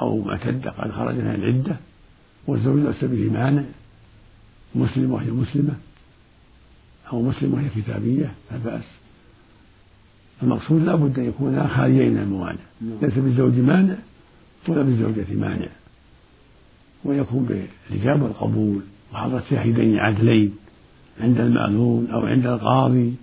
أو 0.00 0.20
معتدة 0.20 0.70
قد 0.70 0.90
خرج 0.90 1.14
من 1.14 1.34
العدة 1.34 1.76
والزوج 2.46 2.80
ليس 2.80 3.04
به 3.04 3.30
مانع. 3.30 3.62
مسلم 4.74 5.12
وهي 5.12 5.30
مسلمة 5.30 5.74
أو 7.12 7.22
مسلم 7.22 7.54
وهي 7.54 7.68
كتابية 7.76 8.34
لا 8.50 8.58
بأس. 8.58 8.84
المقصود 10.42 10.82
لا 10.82 10.94
بد 10.94 11.18
أن 11.18 11.24
يكونا 11.24 11.68
خاليين 11.68 12.12
من 12.12 12.18
الموانع. 12.18 12.58
نعم. 12.80 12.98
ليس 13.02 13.18
بالزوج 13.18 13.58
مانع 13.58 13.96
ولا 14.68 14.82
بالزوجة 14.82 15.34
مانع. 15.34 15.68
ويكون 17.04 17.48
بالإجابة 17.90 18.24
والقبول 18.24 18.80
وحضرة 19.12 19.42
شاهدين 19.50 19.96
عدلين 19.96 20.54
عند 21.20 21.40
المأذون 21.40 22.06
أو 22.10 22.20
عند 22.20 22.46
القاضي 22.46 23.14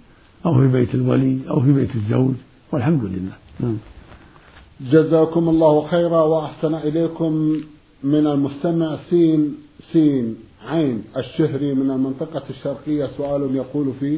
أو 0.45 0.53
في 0.53 0.67
بيت 0.67 0.95
الولي 0.95 1.39
أو 1.49 1.61
في 1.61 1.73
بيت 1.73 1.95
الزوج 1.95 2.33
والحمد 2.71 3.03
لله. 3.03 3.35
نعم. 3.59 3.77
جزاكم 4.81 5.49
الله 5.49 5.87
خيرا 5.87 6.21
وأحسن 6.21 6.75
إليكم 6.75 7.61
من 8.03 8.27
المستمع 8.27 8.97
سين 9.09 9.55
سين 9.91 10.35
عين 10.67 11.03
الشهري 11.17 11.73
من 11.73 11.91
المنطقة 11.91 12.43
الشرقية. 12.49 13.07
سؤال 13.17 13.55
يقول 13.55 13.93
فيه 13.99 14.17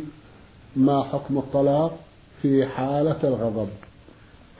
ما 0.76 1.04
حكم 1.04 1.38
الطلاق؟ 1.38 2.00
في 2.41 2.65
حالة 2.65 3.19
الغضب 3.24 3.67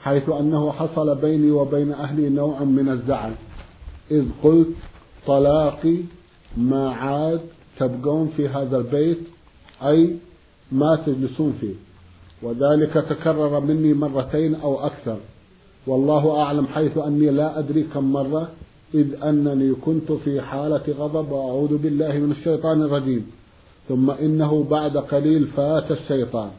حيث 0.02 0.28
أنه 0.28 0.72
حصل 0.72 1.14
بيني 1.14 1.50
وبين 1.50 1.92
أهلي 1.92 2.28
نوع 2.28 2.64
من 2.64 2.88
الزعل. 2.88 3.32
إذ 4.10 4.24
قلت 4.42 4.68
طلاقي 5.26 5.98
ما 6.56 6.90
عاد 6.90 7.40
تبقون 7.78 8.32
في 8.36 8.48
هذا 8.48 8.76
البيت 8.76 9.18
أي 9.82 10.16
ما 10.72 10.96
تجلسون 11.06 11.58
فيه. 11.60 11.74
وذلك 12.42 12.92
تكرر 12.92 13.60
مني 13.60 13.94
مرتين 13.94 14.54
أو 14.54 14.86
أكثر. 14.86 15.16
والله 15.86 16.40
أعلم 16.40 16.66
حيث 16.66 16.98
أني 16.98 17.30
لا 17.30 17.58
أدري 17.58 17.82
كم 17.82 18.12
مرة 18.12 18.48
إذ 18.94 19.22
أنني 19.22 19.74
كنت 19.74 20.12
في 20.12 20.40
حالة 20.40 20.82
غضب 20.98 21.32
وأعوذ 21.32 21.78
بالله 21.78 22.18
من 22.18 22.30
الشيطان 22.30 22.82
الرجيم. 22.82 23.30
ثم 23.88 24.10
إنه 24.10 24.64
بعد 24.70 24.96
قليل 24.96 25.46
فات 25.46 25.90
الشيطان. 25.90 26.50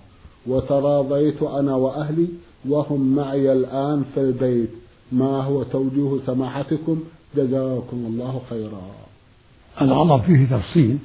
وتراضيت 0.47 1.41
أنا 1.43 1.75
وأهلي 1.75 2.27
وهم 2.69 3.15
معي 3.15 3.53
الآن 3.53 4.05
في 4.13 4.19
البيت. 4.21 4.69
ما 5.11 5.43
هو 5.43 5.63
توجيه 5.63 6.19
سماحتكم؟ 6.25 7.03
جزاكم 7.35 7.97
الله 7.97 8.41
خيرا. 8.49 8.81
الغضب 9.81 10.23
فيه 10.23 10.45
تفصيل. 10.57 10.97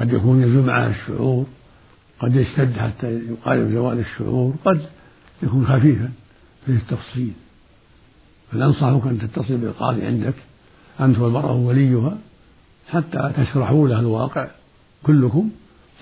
قد 0.00 0.12
يكون 0.12 0.42
يزول 0.42 0.66
معه 0.66 0.90
الشعور 0.90 1.44
قد 2.20 2.36
يشتد 2.36 2.72
حتى 2.76 3.20
يقارب 3.30 3.68
زوال 3.70 3.98
الشعور 3.98 4.52
قد 4.64 4.80
يكون 5.42 5.66
خفيفا. 5.66 6.10
فيه 6.66 6.76
التفصيل 6.76 7.32
فننصحك 8.52 9.06
أن 9.06 9.18
تتصل 9.18 9.56
بالقاضي 9.56 10.02
عندك؟ 10.02 10.34
أنت 11.00 11.18
والمرأة 11.18 11.56
وليها 11.56 12.18
حتى 12.88 13.32
تشرحوا 13.36 13.88
له 13.88 14.00
الواقع 14.00 14.48
كلكم 15.02 15.50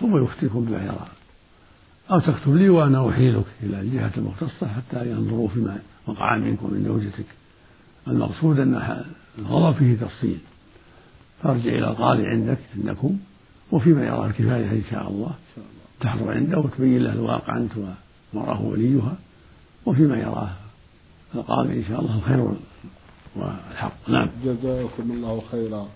ثم 0.01 0.25
يفتيكم 0.25 0.65
بما 0.65 0.85
يرى 0.85 1.07
أو 2.13 2.21
تكتب 2.21 2.55
لي 2.55 2.69
وأنا 2.69 3.09
أحيلك 3.09 3.45
إلى 3.63 3.81
الجهة 3.81 4.13
المختصة 4.17 4.67
حتى 4.67 5.11
ينظروا 5.11 5.49
فيما 5.49 5.79
وقع 6.07 6.37
منكم 6.37 6.75
من 6.75 6.85
زوجتك. 6.85 7.27
المقصود 8.09 8.59
أن 8.59 9.03
الغضب 9.39 9.77
فيه 9.77 9.97
تفصيل. 9.97 10.39
فارجع 11.43 11.71
إلى 11.71 11.89
القاضي 11.89 12.27
عندك 12.27 12.59
عندكم 12.77 13.19
وفيما 13.73 14.07
يراه 14.07 14.27
الكفاية 14.27 14.71
إن 14.71 14.83
شاء 14.91 15.11
الله. 15.11 15.31
تحضر 16.01 16.31
عنده 16.31 16.59
وتبين 16.59 17.03
له 17.03 17.13
الواقع 17.13 17.57
أنت 17.59 17.73
ومرأة 18.35 18.63
وليها. 18.63 19.15
وفيما 19.87 20.17
يراه 20.17 20.51
القاضي 21.35 21.73
إن 21.73 21.85
شاء 21.89 22.01
الله 22.01 22.17
الخير 22.17 22.55
والحق. 23.37 24.11
نعم. 24.11 24.31
جزاكم 24.45 25.11
الله 25.11 25.43
خيرا. 25.51 25.87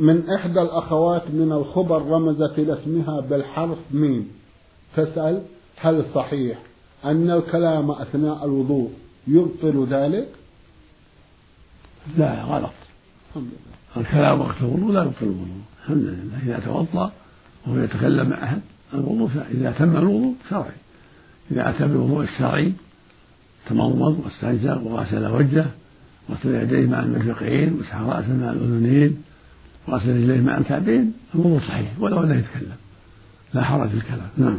من 0.00 0.30
إحدى 0.30 0.62
الأخوات 0.62 1.30
من 1.30 1.52
الخبر 1.52 2.02
رمزت 2.02 2.58
إلى 2.58 2.82
اسمها 2.82 3.20
بالحرف 3.20 3.78
ميم. 3.90 4.28
تسأل؟ 4.96 5.42
هل 5.76 6.04
صحيح 6.14 6.58
أن 7.04 7.30
الكلام 7.30 7.90
أثناء 7.90 8.44
الوضوء 8.44 8.90
يبطل 9.26 9.86
ذلك؟ 9.90 10.28
لا 12.18 12.42
غلط. 12.42 12.72
الحمد 13.30 13.44
لله. 13.44 14.06
الكلام 14.06 14.40
وقت 14.40 14.60
الوضوء 14.60 14.92
لا 14.92 15.02
يبطل 15.02 15.22
الوضوء. 15.22 15.62
الحمد 15.82 16.04
لله. 16.04 16.38
إذا 16.42 16.60
توضأ 16.64 17.12
وهو 17.66 17.78
يتكلم 17.78 18.28
مع 18.28 18.44
أحد 18.44 18.60
الوضوء 18.94 19.30
إذا 19.50 19.70
تم 19.78 19.96
الوضوء 19.96 20.34
شرعي. 20.50 20.72
إذا 21.50 21.70
أتى 21.70 21.88
بالوضوء 21.88 22.24
الشرعي 22.24 22.72
تمضمض 23.68 24.20
واستنشق 24.24 24.82
وغسل 24.82 25.26
وجهه 25.26 25.70
غسل 26.30 26.54
يديه 26.54 26.86
مع 26.86 27.00
المرفقين 27.00 27.78
مسح 27.80 27.96
رأسه 27.96 28.32
مع 28.32 28.50
الاذنين 28.50 29.22
وغسل 29.88 30.16
رجليه 30.16 30.40
مع 30.40 30.58
الكعبين. 30.58 31.12
الوضوء 31.34 31.60
صحيح 31.60 31.92
ولو 31.98 32.22
انه 32.22 32.34
يتكلم. 32.34 32.76
لا 33.54 33.64
حرج 33.64 33.88
في 33.88 33.96
الكلام. 33.96 34.28
نعم. 34.36 34.58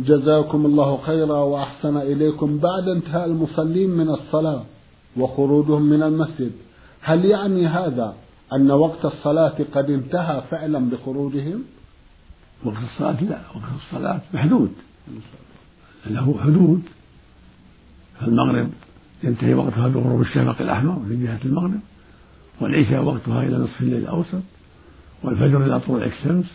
جزاكم 0.00 0.66
الله 0.66 0.96
خيرا 0.96 1.38
وأحسن 1.38 1.96
إليكم. 1.96 2.58
بعد 2.58 2.88
انتهاء 2.88 3.26
المصلين 3.26 3.90
من 3.90 4.08
الصلاة 4.08 4.62
وخروجهم 5.16 5.82
من 5.82 6.02
المسجد 6.02 6.52
هل 7.00 7.24
يعني 7.24 7.66
هذا 7.66 8.14
أن 8.52 8.70
وقت 8.70 9.04
الصلاة 9.04 9.54
قد 9.74 9.90
انتهى 9.90 10.42
فعلا 10.50 10.90
بخروجهم؟ 10.90 11.62
وقت 12.64 12.82
الصلاة 12.84 13.24
لا 13.24 13.38
وقت 13.54 13.72
الصلاة 13.86 14.20
محدود. 14.34 14.72
له 16.06 16.38
حدود. 16.44 16.82
فالمغرب 18.20 18.70
ينتهي 19.24 19.54
وقتها 19.54 19.88
بغروب 19.88 20.20
الشفق 20.20 20.62
الأحمر 20.62 21.02
في 21.08 21.16
جهة 21.16 21.38
المغرب 21.44 21.80
والعشاء 22.60 23.04
وقتها 23.04 23.42
إلى 23.42 23.56
نصف 23.56 23.80
الليل 23.80 24.02
الأوسط 24.02 24.42
والفجر 25.22 25.64
إلى 25.64 25.80
طلوع 25.80 26.04
الشمس 26.04 26.46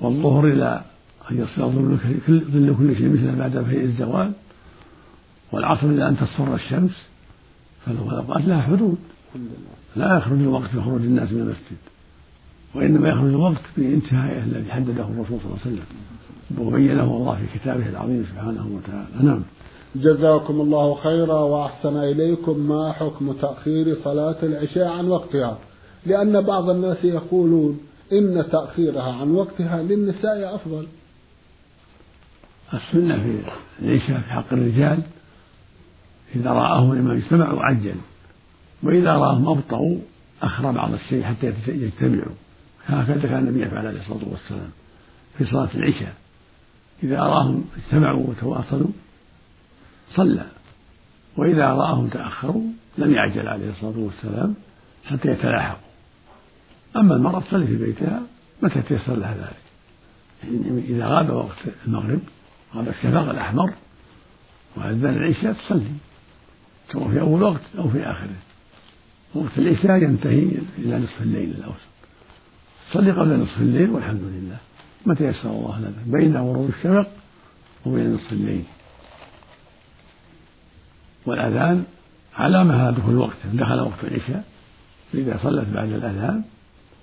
والظهر 0.00 0.46
إلى 0.46 0.84
أن 1.30 1.40
يصل 1.40 1.72
ظل 2.52 2.74
كل 2.78 2.96
شيء 2.96 3.08
مثل 3.08 3.36
بعد 3.36 3.64
فيء 3.64 3.80
الزوال 3.80 4.32
والعصر 5.52 5.86
إلى 5.86 6.08
أن 6.08 6.16
تصفر 6.16 6.54
الشمس 6.54 6.90
فالأوقات 7.86 8.44
لها 8.44 8.62
حدود. 8.62 8.98
لا 9.96 10.16
يخرج 10.16 10.38
الوقت 10.38 10.70
في 10.70 10.80
خروج 10.80 11.00
الناس 11.00 11.32
من 11.32 11.40
المسجد 11.40 11.76
وإنما 12.74 13.08
يخرج 13.08 13.28
الوقت 13.28 13.62
بانتهائه 13.76 14.42
الذي 14.42 14.70
حدده 14.70 15.04
الرسول 15.04 15.38
صلى 15.40 15.44
الله 15.44 15.58
عليه 15.64 15.74
وسلم 15.74 15.84
وبينه 16.58 17.04
الله 17.04 17.34
في 17.34 17.58
كتابه 17.58 17.88
العظيم 17.88 18.26
سبحانه 18.32 18.66
وتعالى. 18.76 19.28
نعم. 19.28 19.42
جزاكم 19.96 20.60
الله 20.60 20.94
خيرا 20.94 21.38
وأحسن 21.40 21.96
إليكم 21.96 22.58
ما 22.58 22.92
حكم 22.92 23.32
تأخير 23.32 23.96
صلاة 24.04 24.36
العشاء 24.42 24.88
عن 24.88 25.08
وقتها؟ 25.08 25.58
لأن 26.06 26.40
بعض 26.40 26.70
الناس 26.70 27.04
يقولون 27.04 27.80
إن 28.12 28.44
تأخيرها 28.52 29.12
عن 29.12 29.30
وقتها 29.30 29.82
للنساء 29.82 30.54
أفضل. 30.54 30.86
السنة 32.74 33.16
في 33.22 33.40
العشاء 33.82 34.20
في 34.20 34.32
حق 34.32 34.52
الرجال 34.52 35.02
إذا 36.34 36.50
رآهم 36.50 36.92
الإمام 36.92 37.16
اجتمعوا 37.16 37.62
عجل 37.62 37.94
وإذا 38.82 39.16
رآهم 39.16 39.48
أبطأوا 39.48 39.98
أخر 40.42 40.70
بعض 40.70 40.92
الشيء 40.92 41.24
حتى 41.24 41.52
يجتمعوا. 41.68 42.34
هكذا 42.86 43.28
كان 43.28 43.38
النبي 43.38 43.62
يفعل 43.62 43.86
عليه 43.86 44.00
الصلاة 44.00 44.28
والسلام 44.30 44.70
في 45.38 45.44
صلاة 45.44 45.68
العشاء. 45.74 46.14
إذا 47.02 47.18
أراهم 47.18 47.64
اجتمعوا 47.76 48.26
وتواصلوا 48.26 48.90
صلى 50.10 50.46
وإذا 51.36 51.72
رآهم 51.72 52.08
تأخروا 52.08 52.64
لم 52.98 53.14
يعجل 53.14 53.48
عليه 53.48 53.70
الصلاة 53.70 53.98
والسلام 53.98 54.54
حتى 55.04 55.28
يتلاحقوا 55.28 55.86
أما 56.96 57.16
المرأة 57.16 57.40
تصلي 57.40 57.66
في 57.66 57.76
بيتها 57.76 58.22
متى 58.62 58.82
تيسر 58.82 59.16
لها 59.16 59.34
ذلك؟ 59.34 59.66
يعني 60.44 60.80
إذا 60.88 61.06
غاب 61.06 61.30
وقت 61.30 61.58
المغرب 61.86 62.20
غاب 62.74 62.88
الشفق 62.88 63.30
الأحمر 63.30 63.72
وأذن 64.76 65.06
العشاء 65.06 65.52
تصلي 65.52 65.92
سواء 66.92 67.08
في 67.08 67.20
أول 67.20 67.42
وقت 67.42 67.60
أو 67.78 67.88
في 67.88 68.02
آخره. 68.02 68.36
وقت 69.34 69.58
العشاء 69.58 70.02
ينتهي 70.02 70.48
إلى 70.78 70.98
نصف 70.98 71.22
الليل 71.22 71.50
الأوسط. 71.50 71.96
صلي 72.92 73.10
قبل 73.10 73.40
نصف 73.40 73.60
الليل 73.60 73.90
والحمد 73.90 74.20
لله. 74.22 74.56
متى 75.06 75.24
يسر 75.24 75.50
الله 75.50 75.80
لك 75.80 75.92
بين 76.06 76.36
غروب 76.36 76.68
الشفق 76.68 77.08
وبين 77.86 78.14
نصف 78.14 78.32
الليل. 78.32 78.64
والأذان 81.26 81.84
علامة 82.36 82.82
على 82.82 82.96
دخول 82.96 83.16
وقته 83.16 83.48
دخل 83.52 83.80
وقت 83.80 84.04
العشاء. 84.04 84.44
فإذا 85.12 85.38
صلت 85.42 85.68
بعد 85.68 85.92
الأذان 85.92 86.44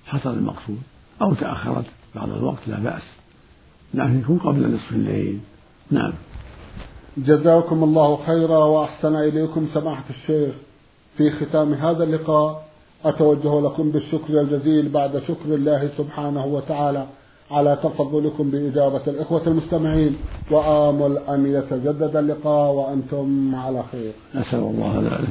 حصل 0.08 0.34
المقصود 0.34 0.82
أو 1.22 1.34
تأخرت 1.34 1.86
بعض 2.16 2.30
الوقت 2.30 2.68
لا 2.68 2.80
بأس. 2.80 3.16
لكن 3.94 4.20
يكون 4.20 4.40
قبل 4.40 4.74
نصف 4.74 4.92
الليل. 4.92 5.40
نعم. 5.94 6.14
جزاكم 7.18 7.84
الله 7.84 8.18
خيرا 8.26 8.58
وأحسن 8.58 9.16
إليكم 9.16 9.68
سماحة 9.74 10.04
الشيخ. 10.10 10.54
في 11.18 11.32
ختام 11.32 11.74
هذا 11.74 12.04
اللقاء 12.04 12.66
أتوجه 13.06 13.62
لكم 13.62 13.92
بالشكر 13.92 14.42
الجزيل 14.42 14.90
بعد 14.90 15.18
شكر 15.18 15.46
الله 15.46 15.90
سبحانه 15.98 16.46
وتعالى 16.46 17.06
على 17.52 17.78
تفضلكم 17.84 18.52
بإجابة 18.52 19.02
الإخوة 19.08 19.48
المستمعين. 19.48 20.16
وآمل 20.52 21.18
أن 21.18 21.46
يتجدد 21.46 22.16
اللقاء 22.16 22.72
وأنتم 22.72 23.56
على 23.56 23.84
خير. 23.92 24.12
نسأل 24.36 24.60
الله 24.60 25.00
ذلك 25.00 25.30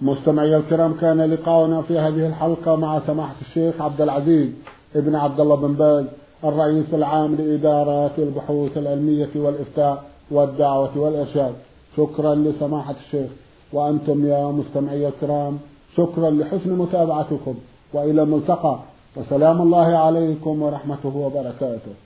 مستمعي 0.00 0.56
الكرام 0.56 0.94
كان 1.00 1.20
لقاؤنا 1.20 1.82
في 1.82 1.98
هذه 1.98 2.26
الحلقة 2.26 2.76
مع 2.76 3.00
سماحة 3.06 3.34
الشيخ 3.48 3.80
عبد 3.80 4.00
العزيز 4.00 4.50
ابن 4.96 5.14
عبد 5.14 5.40
الله 5.40 5.56
بن 5.56 5.72
باز. 5.72 6.04
الرئيس 6.44 6.94
العام 6.94 7.34
لإدارات 7.34 8.18
البحوث 8.18 8.78
العلمية 8.78 9.28
والإفتاء 9.36 10.04
والدعوة 10.30 10.98
والإرشاد. 10.98 11.54
شكرا 11.96 12.34
لسماحة 12.34 12.94
الشيخ. 13.06 13.30
وأنتم 13.72 14.26
يا 14.26 14.46
مستمعي 14.46 15.08
الكرام 15.08 15.58
شكرا 15.96 16.30
لحسن 16.30 16.70
متابعتكم. 16.70 17.54
وإلى 17.92 18.22
الملتقى. 18.22 18.78
وسلام 19.16 19.62
الله 19.62 19.96
عليكم 19.96 20.62
ورحمته 20.62 21.16
وبركاته. 21.16 22.05